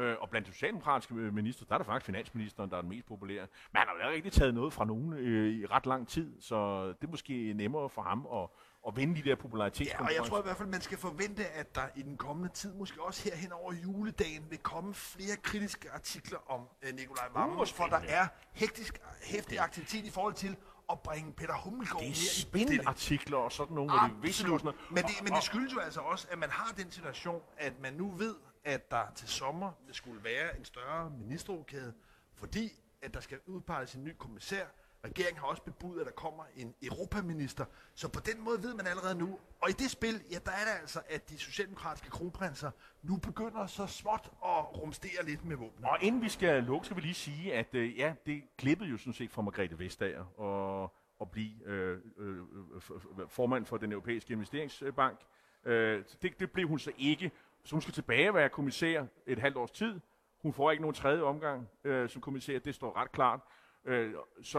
Øh, 0.00 0.16
og 0.20 0.30
blandt 0.30 0.48
de 0.48 0.52
socialdemokratiske 0.52 1.14
minister, 1.14 1.64
der 1.66 1.74
er 1.74 1.78
der 1.78 1.84
faktisk 1.84 2.06
finansministeren, 2.06 2.70
der 2.70 2.76
er 2.76 2.80
den 2.80 2.90
mest 2.90 3.06
populære. 3.06 3.46
Men 3.72 3.78
han 3.78 3.86
har 3.88 3.94
jo 3.94 4.14
ikke 4.14 4.26
rigtig 4.26 4.32
taget 4.32 4.54
noget 4.54 4.72
fra 4.72 4.84
nogen 4.84 5.12
øh, 5.12 5.52
i 5.52 5.66
ret 5.66 5.86
lang 5.86 6.08
tid, 6.08 6.40
så 6.40 6.86
det 6.88 7.04
er 7.04 7.10
måske 7.10 7.52
nemmere 7.54 7.88
for 7.88 8.02
ham 8.02 8.26
at, 8.32 8.48
at 8.88 8.96
vinde 8.96 9.22
de 9.22 9.28
der 9.28 9.36
popularitets. 9.36 9.90
Ja, 9.90 10.04
og 10.04 10.14
jeg 10.14 10.24
tror 10.24 10.38
i 10.38 10.42
hvert 10.42 10.56
fald, 10.56 10.68
man 10.68 10.80
skal 10.80 10.98
forvente, 10.98 11.46
at 11.46 11.74
der 11.74 11.88
i 11.96 12.02
den 12.02 12.16
kommende 12.16 12.48
tid, 12.48 12.72
måske 12.74 13.02
også 13.02 13.24
her 13.24 13.36
hen 13.36 13.52
over 13.52 13.72
juledagen, 13.72 14.50
vil 14.50 14.58
komme 14.58 14.94
flere 14.94 15.36
kritiske 15.36 15.90
artikler 15.90 16.38
om 16.50 16.68
øh, 16.82 16.94
Nikolaj 16.94 17.28
Vammen, 17.34 17.58
uh, 17.58 17.66
for 17.66 17.86
der 17.86 18.00
er 18.08 18.26
hektisk, 18.52 19.00
hæftig 19.22 19.58
aktivitet 19.58 20.04
i 20.04 20.10
forhold 20.10 20.34
til 20.34 20.56
at 20.92 21.00
bringe 21.00 21.32
Peter 21.32 21.54
Hummelgaard 21.54 22.02
mere 22.02 22.10
i 22.10 22.14
spændende 22.14 22.82
artikler 22.86 23.38
og 23.38 23.52
sådan 23.52 23.74
nogle, 23.74 23.90
hvor 23.90 24.08
de 24.08 24.22
vidste 24.22 24.48
Men 24.48 24.62
det, 25.04 25.22
men 25.22 25.32
det 25.32 25.42
skyldes 25.42 25.74
jo 25.74 25.78
altså 25.78 26.00
også, 26.00 26.26
at 26.30 26.38
man 26.38 26.50
har 26.50 26.72
den 26.72 26.90
situation, 26.90 27.42
at 27.56 27.80
man 27.80 27.92
nu 27.92 28.10
ved, 28.10 28.34
at 28.64 28.90
der 28.90 29.12
til 29.14 29.28
sommer 29.28 29.72
vil 29.86 29.94
skulle 29.94 30.24
være 30.24 30.58
en 30.58 30.64
større 30.64 31.10
ministerrokade, 31.10 31.94
fordi 32.34 32.72
at 33.02 33.14
der 33.14 33.20
skal 33.20 33.38
udpeges 33.46 33.94
en 33.94 34.04
ny 34.04 34.16
kommissær. 34.18 34.66
Regeringen 35.04 35.40
har 35.40 35.46
også 35.46 35.62
bebudt, 35.62 36.00
at 36.00 36.06
der 36.06 36.12
kommer 36.12 36.44
en 36.56 36.74
europaminister. 36.82 37.64
Så 37.94 38.08
på 38.08 38.20
den 38.20 38.44
måde 38.44 38.62
ved 38.62 38.74
man 38.74 38.86
allerede 38.86 39.18
nu. 39.18 39.38
Og 39.62 39.70
i 39.70 39.72
det 39.72 39.90
spil, 39.90 40.22
ja, 40.30 40.38
der 40.44 40.50
er 40.50 40.64
det 40.64 40.80
altså, 40.80 41.00
at 41.08 41.30
de 41.30 41.38
socialdemokratiske 41.38 42.10
kronprinser 42.10 42.70
nu 43.02 43.16
begynder 43.16 43.66
så 43.66 43.86
småt 43.86 44.30
at 44.44 44.76
rumstere 44.76 45.24
lidt 45.24 45.44
med 45.44 45.56
våben. 45.56 45.84
Og 45.84 45.96
inden 46.00 46.22
vi 46.22 46.28
skal 46.28 46.62
lukke, 46.62 46.84
skal 46.84 46.96
vi 46.96 47.00
lige 47.00 47.14
sige, 47.14 47.54
at 47.54 47.74
øh, 47.74 47.98
ja, 47.98 48.14
det 48.26 48.42
klippede 48.58 48.90
jo 48.90 48.98
sådan 48.98 49.12
set 49.12 49.30
fra 49.30 49.42
Margrethe 49.42 49.78
Vestager 49.78 50.40
og 50.40 50.94
at 51.20 51.30
blive 51.30 51.64
øh, 51.66 51.98
øh, 52.18 52.36
øh 52.36 52.42
formand 53.28 53.66
for 53.66 53.76
den 53.76 53.92
europæiske 53.92 54.32
investeringsbank. 54.32 55.18
Øh, 55.64 56.04
det, 56.22 56.40
det 56.40 56.50
blev 56.50 56.68
hun 56.68 56.78
så 56.78 56.92
ikke, 56.98 57.30
så 57.64 57.74
hun 57.74 57.82
skal 57.82 57.94
tilbage 57.94 58.30
og 58.30 58.34
være 58.34 58.48
kommissær 58.48 59.04
et 59.26 59.38
halvt 59.38 59.56
års 59.56 59.70
tid. 59.70 60.00
Hun 60.42 60.52
får 60.52 60.70
ikke 60.70 60.80
nogen 60.80 60.94
tredje 60.94 61.22
omgang 61.22 61.68
øh, 61.84 62.08
som 62.08 62.22
kommissær, 62.22 62.58
det 62.58 62.74
står 62.74 62.96
ret 62.96 63.12
klart. 63.12 63.40
Øh, 63.84 64.14
så 64.42 64.58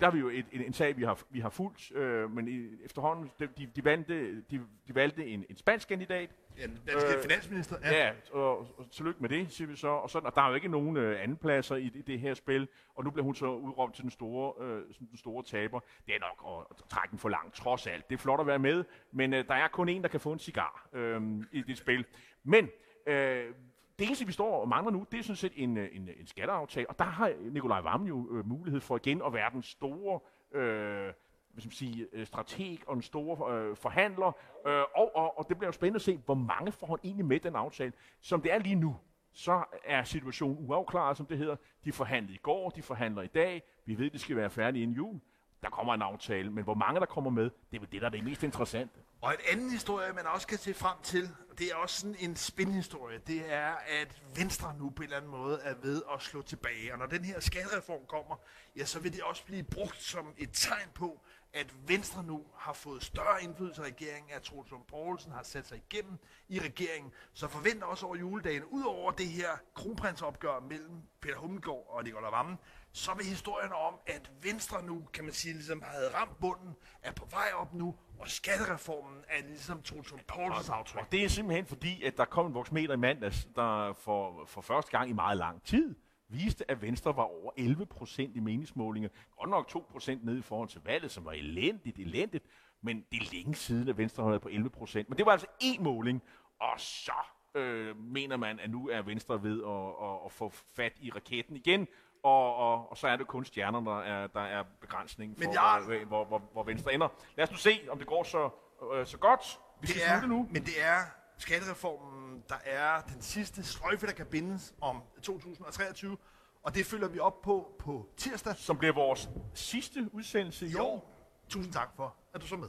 der 0.00 0.06
er 0.06 0.10
vi 0.10 0.18
jo 0.18 0.28
et, 0.28 0.46
en, 0.52 0.60
en 0.60 0.72
sag, 0.72 0.96
vi 0.96 1.02
har, 1.02 1.22
vi 1.30 1.40
har 1.40 1.50
fulgt, 1.50 1.92
øh, 1.96 2.30
men 2.30 2.48
i, 2.48 2.84
efterhånden, 2.84 3.30
de, 3.38 3.66
de, 3.76 3.84
valgte, 3.84 4.40
de, 4.40 4.60
de 4.88 4.94
valgte 4.94 5.26
en, 5.26 5.44
en 5.50 5.56
spansk 5.56 5.88
kandidat. 5.88 6.30
Ja, 6.58 6.66
den 6.66 6.80
danske 6.86 7.16
øh, 7.16 7.22
finansminister. 7.22 7.76
Ja, 7.82 8.06
ja 8.06 8.12
og, 8.32 8.58
og 8.78 8.90
tillykke 8.90 9.20
med 9.20 9.28
det, 9.28 9.52
siger 9.52 9.68
vi 9.68 9.76
så. 9.76 9.88
Og, 9.88 10.10
sådan, 10.10 10.26
og 10.26 10.34
der 10.34 10.42
er 10.42 10.48
jo 10.48 10.54
ikke 10.54 10.68
nogen 10.68 10.96
øh, 10.96 11.22
andenpladser 11.22 11.76
i, 11.76 11.90
i 11.94 12.02
det 12.02 12.20
her 12.20 12.34
spil, 12.34 12.68
og 12.94 13.04
nu 13.04 13.10
bliver 13.10 13.24
hun 13.24 13.34
så 13.34 13.46
udråbt 13.46 13.94
til 13.94 14.02
den 14.02 14.10
store, 14.10 14.66
øh, 14.66 14.82
den 14.98 15.16
store 15.16 15.42
taber. 15.42 15.80
Det 16.06 16.14
er 16.14 16.18
nok 16.20 16.66
at, 16.70 16.76
at 16.78 16.88
trække 16.88 17.10
den 17.10 17.18
for 17.18 17.28
langt, 17.28 17.54
trods 17.54 17.86
alt. 17.86 18.08
Det 18.08 18.14
er 18.14 18.18
flot 18.18 18.40
at 18.40 18.46
være 18.46 18.58
med, 18.58 18.84
men 19.12 19.34
øh, 19.34 19.48
der 19.48 19.54
er 19.54 19.68
kun 19.68 19.88
en, 19.88 20.02
der 20.02 20.08
kan 20.08 20.20
få 20.20 20.32
en 20.32 20.38
cigar 20.38 20.88
øh, 20.92 21.22
i 21.52 21.62
det 21.62 21.78
spil. 21.78 22.04
Men 22.44 22.68
øh, 23.06 23.54
det 23.98 24.06
eneste, 24.06 24.26
vi 24.26 24.32
står 24.32 24.60
og 24.60 24.68
mangler 24.68 24.92
nu, 24.92 25.06
det 25.12 25.18
er 25.18 25.22
sådan 25.22 25.36
set 25.36 25.52
en, 25.56 25.76
øh, 25.76 25.88
en, 25.92 26.08
øh, 26.08 26.14
en 26.20 26.26
skatteaftale, 26.26 26.90
og 26.90 26.98
der 26.98 27.04
har 27.04 27.32
Nikolaj 27.50 27.80
Vammen 27.80 28.08
jo 28.08 28.28
øh, 28.30 28.48
mulighed 28.48 28.80
for 28.80 28.96
igen 28.96 29.22
at 29.26 29.32
være 29.32 29.50
den 29.52 29.62
store 29.62 30.20
øh, 30.52 31.12
hvad 31.56 31.62
skal 31.62 31.68
man 31.68 31.72
sige, 31.72 32.08
øh, 32.12 32.26
strateg 32.26 32.78
og 32.86 32.96
en 32.96 33.02
store 33.02 33.54
øh, 33.54 33.76
forhandler, 33.76 34.26
øh, 34.66 34.82
og, 34.96 35.16
og, 35.16 35.38
og 35.38 35.48
det 35.48 35.58
bliver 35.58 35.68
jo 35.68 35.72
spændende 35.72 35.96
at 35.96 36.02
se, 36.02 36.16
hvor 36.24 36.34
mange 36.34 36.72
får 36.72 36.86
han 36.86 36.98
egentlig 37.04 37.26
med 37.26 37.40
den 37.40 37.56
aftale. 37.56 37.92
Som 38.20 38.42
det 38.42 38.52
er 38.52 38.58
lige 38.58 38.74
nu, 38.74 38.96
så 39.32 39.64
er 39.84 40.02
situationen 40.02 40.68
uafklaret, 40.68 41.16
som 41.16 41.26
det 41.26 41.38
hedder. 41.38 41.56
De 41.84 41.92
forhandlede 41.92 42.34
i 42.34 42.38
går, 42.42 42.70
de 42.70 42.82
forhandler 42.82 43.22
i 43.22 43.26
dag, 43.26 43.62
vi 43.84 43.98
ved, 43.98 44.06
at 44.06 44.12
det 44.12 44.20
skal 44.20 44.36
være 44.36 44.50
færdigt 44.50 44.82
inden 44.82 44.96
jul. 44.96 45.20
Der 45.62 45.70
kommer 45.70 45.94
en 45.94 46.02
aftale, 46.02 46.50
men 46.50 46.64
hvor 46.64 46.74
mange 46.74 47.00
der 47.00 47.06
kommer 47.06 47.30
med, 47.30 47.44
det 47.44 47.76
er 47.76 47.80
vel 47.80 47.92
det, 47.92 48.00
der 48.00 48.06
er 48.06 48.10
det 48.10 48.24
mest 48.24 48.42
interessante. 48.42 49.00
Og 49.20 49.32
en 49.32 49.38
anden 49.52 49.70
historie, 49.70 50.12
man 50.12 50.26
også 50.26 50.46
kan 50.46 50.58
se 50.58 50.74
frem 50.74 50.96
til, 51.02 51.30
det 51.58 51.70
er 51.70 51.74
også 51.74 52.00
sådan 52.00 52.16
en 52.18 52.36
spændhistorie, 52.36 53.18
det 53.18 53.52
er, 53.52 53.72
at 54.02 54.22
Venstre 54.36 54.74
nu 54.78 54.90
på 54.90 55.02
en 55.02 55.04
eller 55.04 55.16
anden 55.16 55.30
måde 55.30 55.60
er 55.62 55.74
ved 55.82 56.02
at 56.14 56.22
slå 56.22 56.42
tilbage. 56.42 56.92
Og 56.92 56.98
når 56.98 57.06
den 57.06 57.24
her 57.24 57.40
skattereform 57.40 58.06
kommer, 58.08 58.36
ja, 58.76 58.84
så 58.84 59.00
vil 59.00 59.12
det 59.12 59.22
også 59.22 59.44
blive 59.44 59.62
brugt 59.62 60.02
som 60.02 60.34
et 60.38 60.50
tegn 60.52 60.88
på, 60.94 61.20
at 61.52 61.74
Venstre 61.88 62.22
nu 62.22 62.44
har 62.56 62.72
fået 62.72 63.02
større 63.02 63.42
indflydelse 63.42 63.82
i 63.82 63.84
regeringen, 63.84 64.30
at 64.32 64.42
Troels 64.42 64.72
Poulsen 64.88 65.32
har 65.32 65.42
sat 65.42 65.66
sig 65.66 65.82
igennem 65.90 66.18
i 66.48 66.60
regeringen. 66.60 67.12
Så 67.32 67.48
forventer 67.48 67.86
også 67.86 68.06
over 68.06 68.16
juledagen, 68.16 68.64
ud 68.64 68.84
over 68.84 69.10
det 69.10 69.26
her 69.26 69.48
kronprinsopgør 69.74 70.60
mellem 70.60 71.02
Peter 71.20 71.36
Hummelgaard 71.36 71.86
og 71.88 72.04
Nicolai 72.04 72.30
Vammen, 72.30 72.58
så 72.96 73.14
vil 73.14 73.26
historien 73.26 73.72
om, 73.72 73.94
at 74.06 74.30
Venstre 74.42 74.82
nu, 74.82 75.02
kan 75.12 75.24
man 75.24 75.32
sige, 75.32 75.54
ligesom 75.54 75.82
havde 75.84 76.08
ramt 76.14 76.38
bunden, 76.40 76.76
er 77.02 77.12
på 77.12 77.26
vej 77.30 77.48
op 77.54 77.74
nu, 77.74 77.94
og 78.18 78.28
skattereformen 78.28 79.24
er 79.28 79.46
ligesom 79.46 79.82
Troels 79.82 80.14
Poulsens 80.28 80.68
aftryk. 80.68 81.00
Og 81.00 81.12
det 81.12 81.24
er 81.24 81.28
simpelthen 81.28 81.66
fordi, 81.66 82.02
at 82.02 82.16
der 82.16 82.24
kom 82.24 82.46
en 82.46 82.54
voksmeter 82.54 82.94
i 82.94 82.96
mandags, 82.96 83.48
der 83.56 83.92
for, 83.92 84.44
for 84.46 84.60
første 84.60 84.90
gang 84.90 85.10
i 85.10 85.12
meget 85.12 85.38
lang 85.38 85.62
tid 85.62 85.94
viste, 86.28 86.70
at 86.70 86.82
Venstre 86.82 87.16
var 87.16 87.22
over 87.22 87.52
11 87.56 87.86
procent 87.86 88.36
i 88.36 88.40
meningsmålinger. 88.40 89.08
Godt 89.38 89.50
nok 89.50 89.68
2 89.68 89.86
procent 89.90 90.24
ned 90.24 90.38
i 90.38 90.42
forhold 90.42 90.68
til 90.68 90.80
valget, 90.84 91.10
som 91.10 91.24
var 91.24 91.32
elendigt, 91.32 91.98
elendigt. 91.98 92.44
Men 92.82 93.04
det 93.12 93.22
er 93.22 93.32
længe 93.32 93.54
siden, 93.54 93.88
at 93.88 93.98
Venstre 93.98 94.22
har 94.22 94.30
været 94.30 94.42
på 94.42 94.48
11 94.48 94.70
procent. 94.70 95.08
Men 95.08 95.18
det 95.18 95.26
var 95.26 95.32
altså 95.32 95.46
én 95.62 95.82
måling, 95.82 96.22
og 96.60 96.80
så 96.80 97.12
øh, 97.54 97.96
mener 97.96 98.36
man, 98.36 98.60
at 98.60 98.70
nu 98.70 98.88
er 98.88 99.02
Venstre 99.02 99.42
ved 99.42 99.62
at, 99.62 100.08
at, 100.08 100.24
at 100.24 100.32
få 100.32 100.48
fat 100.76 100.92
i 101.00 101.10
raketten 101.10 101.56
igen, 101.56 101.86
og, 102.26 102.56
og, 102.56 102.90
og 102.90 102.96
så 102.96 103.08
er 103.08 103.16
det 103.16 103.26
kun 103.26 103.44
stjernerne, 103.44 103.86
der 103.90 103.98
er, 104.00 104.26
der 104.26 104.40
er 104.40 104.64
begrænsningen 104.80 105.36
for, 105.36 105.44
Men 105.44 105.52
jeg- 105.52 105.82
hvor, 105.86 106.04
hvor, 106.04 106.24
hvor, 106.24 106.42
hvor 106.52 106.62
Venstre 106.62 106.94
ender. 106.94 107.08
Lad 107.36 107.44
os 107.44 107.50
nu 107.50 107.56
se, 107.56 107.80
om 107.90 107.98
det 107.98 108.06
går 108.06 108.22
så, 108.24 108.50
øh, 108.94 109.06
så 109.06 109.18
godt. 109.18 109.60
Vi 109.80 109.86
skal 109.86 110.00
Det 110.02 110.08
er, 110.08 110.18
slutte 110.20 110.28
nu. 110.36 110.48
men 110.50 110.62
det 110.64 110.82
er 110.84 110.98
skattereformen, 111.38 112.42
der 112.48 112.54
er 112.64 113.00
den 113.00 113.22
sidste 113.22 113.64
sløjfe, 113.64 114.06
der 114.06 114.12
kan 114.12 114.26
bindes 114.26 114.74
om 114.80 115.02
2023. 115.22 116.16
Og 116.62 116.74
det 116.74 116.86
følger 116.86 117.08
vi 117.08 117.18
op 117.18 117.42
på 117.42 117.72
på 117.78 118.06
tirsdag 118.16 118.56
Som 118.56 118.78
bliver 118.78 118.94
vores 118.94 119.28
sidste 119.54 120.08
udsendelse 120.12 120.66
i 120.66 120.76
år. 120.76 120.82
år. 120.86 121.12
Tusind 121.48 121.72
tak 121.72 121.88
for, 121.96 122.14
at 122.34 122.40
du 122.42 122.46
så 122.46 122.56
med. 122.56 122.68